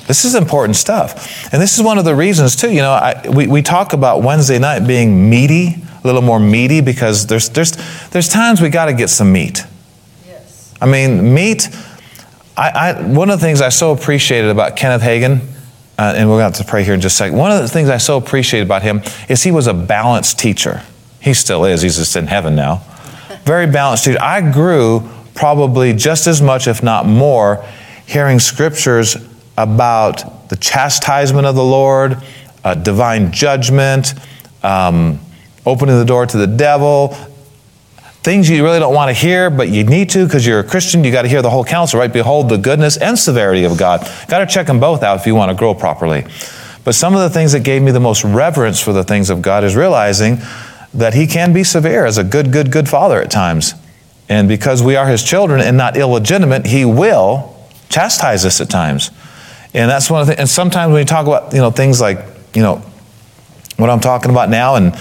This 0.07 0.25
is 0.25 0.35
important 0.35 0.75
stuff. 0.75 1.51
And 1.53 1.61
this 1.61 1.77
is 1.77 1.83
one 1.83 1.97
of 1.97 2.05
the 2.05 2.15
reasons, 2.15 2.55
too. 2.55 2.71
You 2.71 2.81
know, 2.81 2.91
I, 2.91 3.27
we, 3.29 3.47
we 3.47 3.61
talk 3.61 3.93
about 3.93 4.21
Wednesday 4.21 4.59
night 4.59 4.85
being 4.85 5.29
meaty, 5.29 5.77
a 6.03 6.07
little 6.07 6.21
more 6.21 6.39
meaty, 6.39 6.81
because 6.81 7.27
there's, 7.27 7.49
there's, 7.49 7.71
there's 8.09 8.27
times 8.27 8.61
we 8.61 8.69
got 8.69 8.85
to 8.85 8.93
get 8.93 9.09
some 9.09 9.31
meat. 9.31 9.63
Yes. 10.25 10.73
I 10.81 10.85
mean, 10.85 11.33
meat, 11.33 11.69
I, 12.57 12.69
I, 12.69 13.01
one 13.01 13.29
of 13.29 13.39
the 13.39 13.45
things 13.45 13.61
I 13.61 13.69
so 13.69 13.91
appreciated 13.91 14.51
about 14.51 14.75
Kenneth 14.75 15.01
Hagin, 15.01 15.41
uh, 15.97 16.13
and 16.15 16.29
we're 16.29 16.39
going 16.39 16.51
to 16.51 16.57
have 16.57 16.65
to 16.65 16.69
pray 16.69 16.83
here 16.83 16.93
in 16.93 17.01
just 17.01 17.15
a 17.15 17.17
second. 17.17 17.37
One 17.37 17.51
of 17.51 17.61
the 17.61 17.67
things 17.67 17.89
I 17.89 17.97
so 17.97 18.17
appreciated 18.17 18.65
about 18.65 18.83
him 18.83 19.01
is 19.29 19.43
he 19.43 19.51
was 19.51 19.67
a 19.67 19.73
balanced 19.73 20.39
teacher. 20.39 20.83
He 21.21 21.33
still 21.33 21.65
is, 21.65 21.81
he's 21.81 21.97
just 21.97 22.15
in 22.15 22.27
heaven 22.27 22.55
now. 22.55 22.77
Very 23.45 23.67
balanced 23.67 24.05
teacher. 24.05 24.21
I 24.21 24.51
grew 24.51 25.09
probably 25.33 25.93
just 25.93 26.27
as 26.27 26.41
much, 26.41 26.67
if 26.67 26.83
not 26.83 27.05
more, 27.05 27.65
hearing 28.05 28.39
scriptures 28.39 29.17
about 29.57 30.49
the 30.49 30.55
chastisement 30.55 31.45
of 31.45 31.55
the 31.55 31.63
Lord, 31.63 32.17
uh, 32.63 32.75
divine 32.75 33.31
judgment, 33.31 34.13
um, 34.63 35.19
opening 35.65 35.97
the 35.97 36.05
door 36.05 36.25
to 36.25 36.37
the 36.37 36.47
devil, 36.47 37.15
things 38.23 38.49
you 38.49 38.63
really 38.63 38.79
don't 38.79 38.93
want 38.93 39.09
to 39.09 39.13
hear, 39.13 39.49
but 39.49 39.67
you 39.67 39.83
need 39.83 40.09
to 40.11 40.25
because 40.25 40.47
you're 40.47 40.59
a 40.59 40.63
Christian. 40.63 41.03
You 41.03 41.11
got 41.11 41.23
to 41.23 41.27
hear 41.27 41.41
the 41.41 41.49
whole 41.49 41.65
counsel, 41.65 41.99
right? 41.99 42.11
Behold 42.11 42.47
the 42.47 42.57
goodness 42.57 42.95
and 42.95 43.19
severity 43.19 43.65
of 43.65 43.77
God. 43.77 44.09
Got 44.29 44.39
to 44.39 44.45
check 44.45 44.67
them 44.67 44.79
both 44.79 45.03
out 45.03 45.19
if 45.19 45.27
you 45.27 45.35
want 45.35 45.51
to 45.51 45.55
grow 45.55 45.73
properly. 45.73 46.25
But 46.85 46.95
some 46.95 47.13
of 47.15 47.19
the 47.19 47.29
things 47.29 47.51
that 47.51 47.61
gave 47.61 47.81
me 47.81 47.91
the 47.91 47.99
most 47.99 48.23
reverence 48.23 48.79
for 48.79 48.93
the 48.93 49.03
things 49.03 49.29
of 49.29 49.41
God 49.41 49.63
is 49.63 49.75
realizing 49.75 50.37
that 50.93 51.13
He 51.13 51.27
can 51.27 51.53
be 51.53 51.63
severe 51.63 52.05
as 52.05 52.17
a 52.17 52.23
good, 52.23 52.51
good, 52.53 52.71
good 52.71 52.87
father 52.87 53.21
at 53.21 53.29
times. 53.29 53.73
And 54.29 54.47
because 54.47 54.81
we 54.81 54.95
are 54.95 55.07
His 55.07 55.21
children 55.21 55.59
and 55.59 55.75
not 55.75 55.97
illegitimate, 55.97 56.65
He 56.65 56.85
will 56.85 57.55
chastise 57.89 58.45
us 58.45 58.61
at 58.61 58.69
times. 58.69 59.11
And 59.73 59.89
that's 59.91 60.09
one 60.09 60.21
of 60.21 60.27
the 60.27 60.39
And 60.39 60.47
sometimes 60.47 60.91
when 60.93 60.99
you 60.99 61.05
talk 61.05 61.27
about, 61.27 61.51
you 61.51 61.59
know, 61.59 61.71
things 61.71 61.99
like, 61.99 62.19
you 62.53 62.61
know, 62.61 62.77
what 63.75 63.89
I'm 63.89 63.99
talking 63.99 64.31
about 64.31 64.49
now, 64.49 64.75
and, 64.75 64.95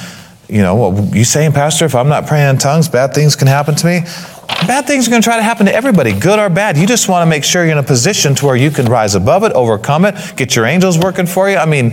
you 0.48 0.62
know, 0.62 0.74
what 0.74 1.14
you 1.14 1.24
saying, 1.24 1.52
Pastor, 1.52 1.84
if 1.84 1.94
I'm 1.94 2.08
not 2.08 2.26
praying 2.26 2.50
in 2.50 2.58
tongues, 2.58 2.88
bad 2.88 3.14
things 3.14 3.36
can 3.36 3.48
happen 3.48 3.74
to 3.76 3.86
me. 3.86 4.00
Bad 4.66 4.86
things 4.86 5.06
are 5.06 5.10
going 5.10 5.22
to 5.22 5.26
try 5.26 5.36
to 5.36 5.42
happen 5.42 5.66
to 5.66 5.74
everybody, 5.74 6.12
good 6.12 6.38
or 6.38 6.48
bad. 6.48 6.76
You 6.76 6.86
just 6.86 7.08
want 7.08 7.26
to 7.26 7.30
make 7.30 7.42
sure 7.42 7.62
you're 7.64 7.72
in 7.72 7.78
a 7.78 7.82
position 7.82 8.34
to 8.36 8.46
where 8.46 8.56
you 8.56 8.70
can 8.70 8.86
rise 8.86 9.14
above 9.14 9.44
it, 9.44 9.52
overcome 9.52 10.04
it, 10.04 10.14
get 10.36 10.54
your 10.54 10.66
angels 10.66 10.98
working 10.98 11.26
for 11.26 11.48
you. 11.48 11.56
I 11.56 11.66
mean, 11.66 11.90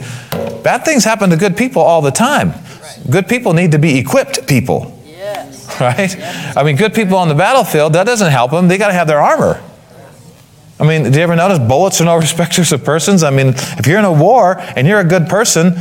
bad 0.64 0.86
things 0.86 1.04
happen 1.04 1.30
to 1.30 1.38
good 1.38 1.58
people 1.58 1.82
all 1.82 2.02
the 2.02 2.12
time. 2.12 2.54
Good 3.10 3.28
people 3.28 3.54
need 3.54 3.72
to 3.72 3.80
be 3.80 3.98
equipped 3.98 4.48
people. 4.48 5.00
Yes. 5.06 5.80
Right? 5.80 6.16
I 6.58 6.64
mean, 6.64 6.76
good 6.76 6.94
people 6.94 7.18
on 7.18 7.28
the 7.28 7.36
battlefield, 7.36 7.94
that 7.94 8.06
doesn't 8.06 8.32
help 8.32 8.52
them. 8.52 8.68
They 8.68 8.78
got 8.78 8.88
to 8.88 8.94
have 8.94 9.08
their 9.08 9.22
armor. 9.22 9.62
I 10.80 10.88
mean, 10.88 11.12
do 11.12 11.18
you 11.18 11.24
ever 11.24 11.36
notice 11.36 11.60
bullets 11.60 12.00
are 12.02 12.06
no 12.06 12.18
respecters 12.20 12.72
of 12.72 12.84
persons? 12.84 13.24
I 13.24 13.32
mean, 13.32 13.50
if 13.78 13.88
you're 13.88 14.00
in 14.00 14.06
a 14.06 14.14
war 14.14 14.60
and 14.60 14.88
you're 14.88 15.00
a 15.00 15.06
good 15.06 15.28
person, 15.28 15.74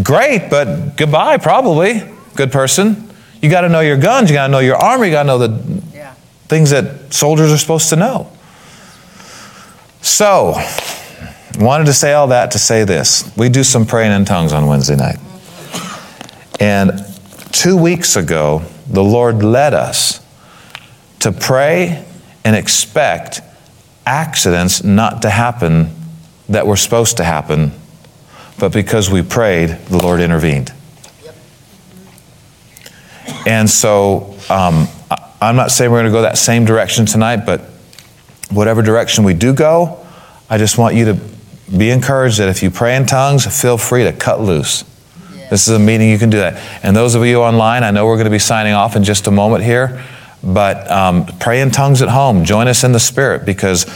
great, 0.00 0.48
but 0.48 0.96
goodbye, 0.96 1.38
probably, 1.38 2.02
good 2.36 2.52
person. 2.52 3.10
You 3.40 3.50
got 3.50 3.62
to 3.62 3.68
know 3.68 3.80
your 3.80 3.96
guns, 3.96 4.30
you 4.30 4.36
got 4.36 4.46
to 4.46 4.52
know 4.52 4.60
your 4.60 4.76
armor, 4.76 5.04
you 5.04 5.10
got 5.10 5.24
to 5.24 5.26
know 5.26 5.38
the 5.38 5.82
yeah. 5.92 6.14
things 6.46 6.70
that 6.70 7.12
soldiers 7.12 7.50
are 7.50 7.58
supposed 7.58 7.88
to 7.90 7.96
know. 7.96 8.30
So, 10.00 10.54
wanted 11.58 11.86
to 11.86 11.92
say 11.92 12.12
all 12.12 12.28
that 12.28 12.52
to 12.52 12.58
say 12.58 12.84
this. 12.84 13.30
We 13.36 13.48
do 13.48 13.64
some 13.64 13.86
praying 13.86 14.12
in 14.12 14.24
tongues 14.24 14.52
on 14.52 14.66
Wednesday 14.66 14.96
night. 14.96 15.18
And 16.60 16.92
two 17.52 17.76
weeks 17.76 18.16
ago, 18.16 18.62
the 18.88 19.02
Lord 19.02 19.42
led 19.42 19.74
us 19.74 20.24
to 21.20 21.32
pray 21.32 22.04
and 22.44 22.56
expect 22.56 23.40
accidents 24.06 24.82
not 24.82 25.22
to 25.22 25.30
happen 25.30 25.94
that 26.48 26.66
were 26.66 26.76
supposed 26.76 27.16
to 27.18 27.24
happen, 27.24 27.72
but 28.58 28.72
because 28.72 29.10
we 29.10 29.22
prayed, 29.22 29.70
the 29.86 29.98
Lord 29.98 30.20
intervened. 30.20 30.72
And 33.46 33.68
so 33.68 34.36
um, 34.48 34.86
I'm 35.40 35.56
not 35.56 35.70
saying 35.70 35.90
we're 35.90 36.00
going 36.00 36.12
to 36.12 36.16
go 36.16 36.22
that 36.22 36.38
same 36.38 36.64
direction 36.64 37.06
tonight, 37.06 37.44
but 37.44 37.62
whatever 38.50 38.82
direction 38.82 39.24
we 39.24 39.34
do 39.34 39.52
go, 39.52 40.04
I 40.48 40.58
just 40.58 40.78
want 40.78 40.94
you 40.94 41.06
to 41.06 41.20
be 41.76 41.90
encouraged 41.90 42.38
that 42.38 42.48
if 42.48 42.62
you 42.62 42.70
pray 42.70 42.96
in 42.96 43.06
tongues, 43.06 43.46
feel 43.60 43.78
free 43.78 44.04
to 44.04 44.12
cut 44.12 44.40
loose. 44.40 44.84
This 45.50 45.68
is 45.68 45.74
a 45.74 45.78
meeting 45.78 46.08
you 46.08 46.18
can 46.18 46.30
do 46.30 46.38
that. 46.38 46.56
And 46.82 46.96
those 46.96 47.14
of 47.14 47.24
you 47.26 47.40
online, 47.42 47.84
I 47.84 47.90
know 47.90 48.06
we're 48.06 48.16
going 48.16 48.24
to 48.24 48.30
be 48.30 48.38
signing 48.38 48.72
off 48.72 48.96
in 48.96 49.04
just 49.04 49.26
a 49.26 49.30
moment 49.30 49.64
here. 49.64 50.02
But 50.42 50.90
um, 50.90 51.26
pray 51.40 51.60
in 51.60 51.70
tongues 51.70 52.02
at 52.02 52.08
home. 52.08 52.44
Join 52.44 52.68
us 52.68 52.84
in 52.84 52.92
the 52.92 53.00
Spirit 53.00 53.44
because 53.44 53.86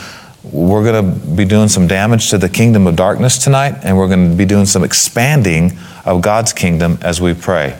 we're 0.52 0.84
going 0.84 1.04
to 1.04 1.26
be 1.36 1.44
doing 1.44 1.68
some 1.68 1.86
damage 1.86 2.30
to 2.30 2.38
the 2.38 2.48
kingdom 2.48 2.86
of 2.86 2.96
darkness 2.96 3.38
tonight, 3.38 3.74
and 3.82 3.96
we're 3.96 4.08
going 4.08 4.30
to 4.30 4.36
be 4.36 4.44
doing 4.44 4.66
some 4.66 4.84
expanding 4.84 5.72
of 6.04 6.22
God's 6.22 6.52
kingdom 6.52 6.98
as 7.02 7.20
we 7.20 7.34
pray. 7.34 7.78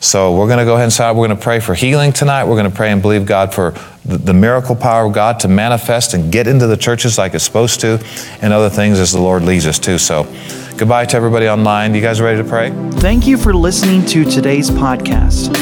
So 0.00 0.36
we're 0.36 0.46
going 0.46 0.58
to 0.58 0.64
go 0.64 0.74
ahead 0.74 0.84
and 0.84 0.92
start. 0.92 1.16
We're 1.16 1.26
going 1.26 1.36
to 1.36 1.42
pray 1.42 1.58
for 1.60 1.74
healing 1.74 2.12
tonight. 2.12 2.44
We're 2.44 2.56
going 2.56 2.70
to 2.70 2.76
pray 2.76 2.92
and 2.92 3.02
believe 3.02 3.26
God 3.26 3.52
for 3.52 3.74
the, 4.04 4.32
miracle 4.32 4.76
power 4.76 5.06
of 5.06 5.12
God 5.12 5.40
to 5.40 5.48
manifest 5.48 6.14
and 6.14 6.32
get 6.32 6.46
into 6.46 6.66
the 6.66 6.76
churches 6.76 7.18
like 7.18 7.34
it's 7.34 7.44
supposed 7.44 7.80
to, 7.80 8.02
and 8.40 8.52
other 8.52 8.70
things 8.70 8.98
as 9.00 9.12
the 9.12 9.20
Lord 9.20 9.42
leads 9.42 9.66
us 9.66 9.78
to. 9.80 9.98
So 9.98 10.24
goodbye 10.76 11.04
to 11.06 11.16
everybody 11.16 11.48
online. 11.48 11.94
You 11.94 12.00
guys 12.00 12.20
ready 12.20 12.42
to 12.42 12.48
pray? 12.48 12.70
Thank 13.00 13.26
you 13.26 13.36
for 13.36 13.52
listening 13.52 14.06
to 14.06 14.24
today's 14.24 14.70
podcast. 14.70 15.54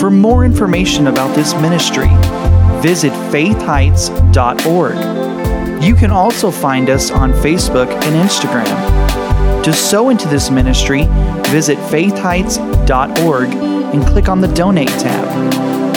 For 0.00 0.10
more 0.10 0.44
information 0.44 1.06
about 1.06 1.34
this 1.34 1.54
ministry, 1.54 2.08
visit 2.82 3.12
faithheights.org. 3.32 5.27
You 5.80 5.94
can 5.94 6.10
also 6.10 6.50
find 6.50 6.90
us 6.90 7.10
on 7.10 7.32
Facebook 7.32 7.88
and 7.88 8.28
Instagram. 8.28 9.64
To 9.64 9.72
sow 9.72 10.10
into 10.10 10.26
this 10.28 10.50
ministry, 10.50 11.04
visit 11.50 11.78
faithheights.org 11.78 13.48
and 13.48 14.06
click 14.06 14.28
on 14.28 14.40
the 14.40 14.48
Donate 14.48 14.88
tab. 14.88 15.87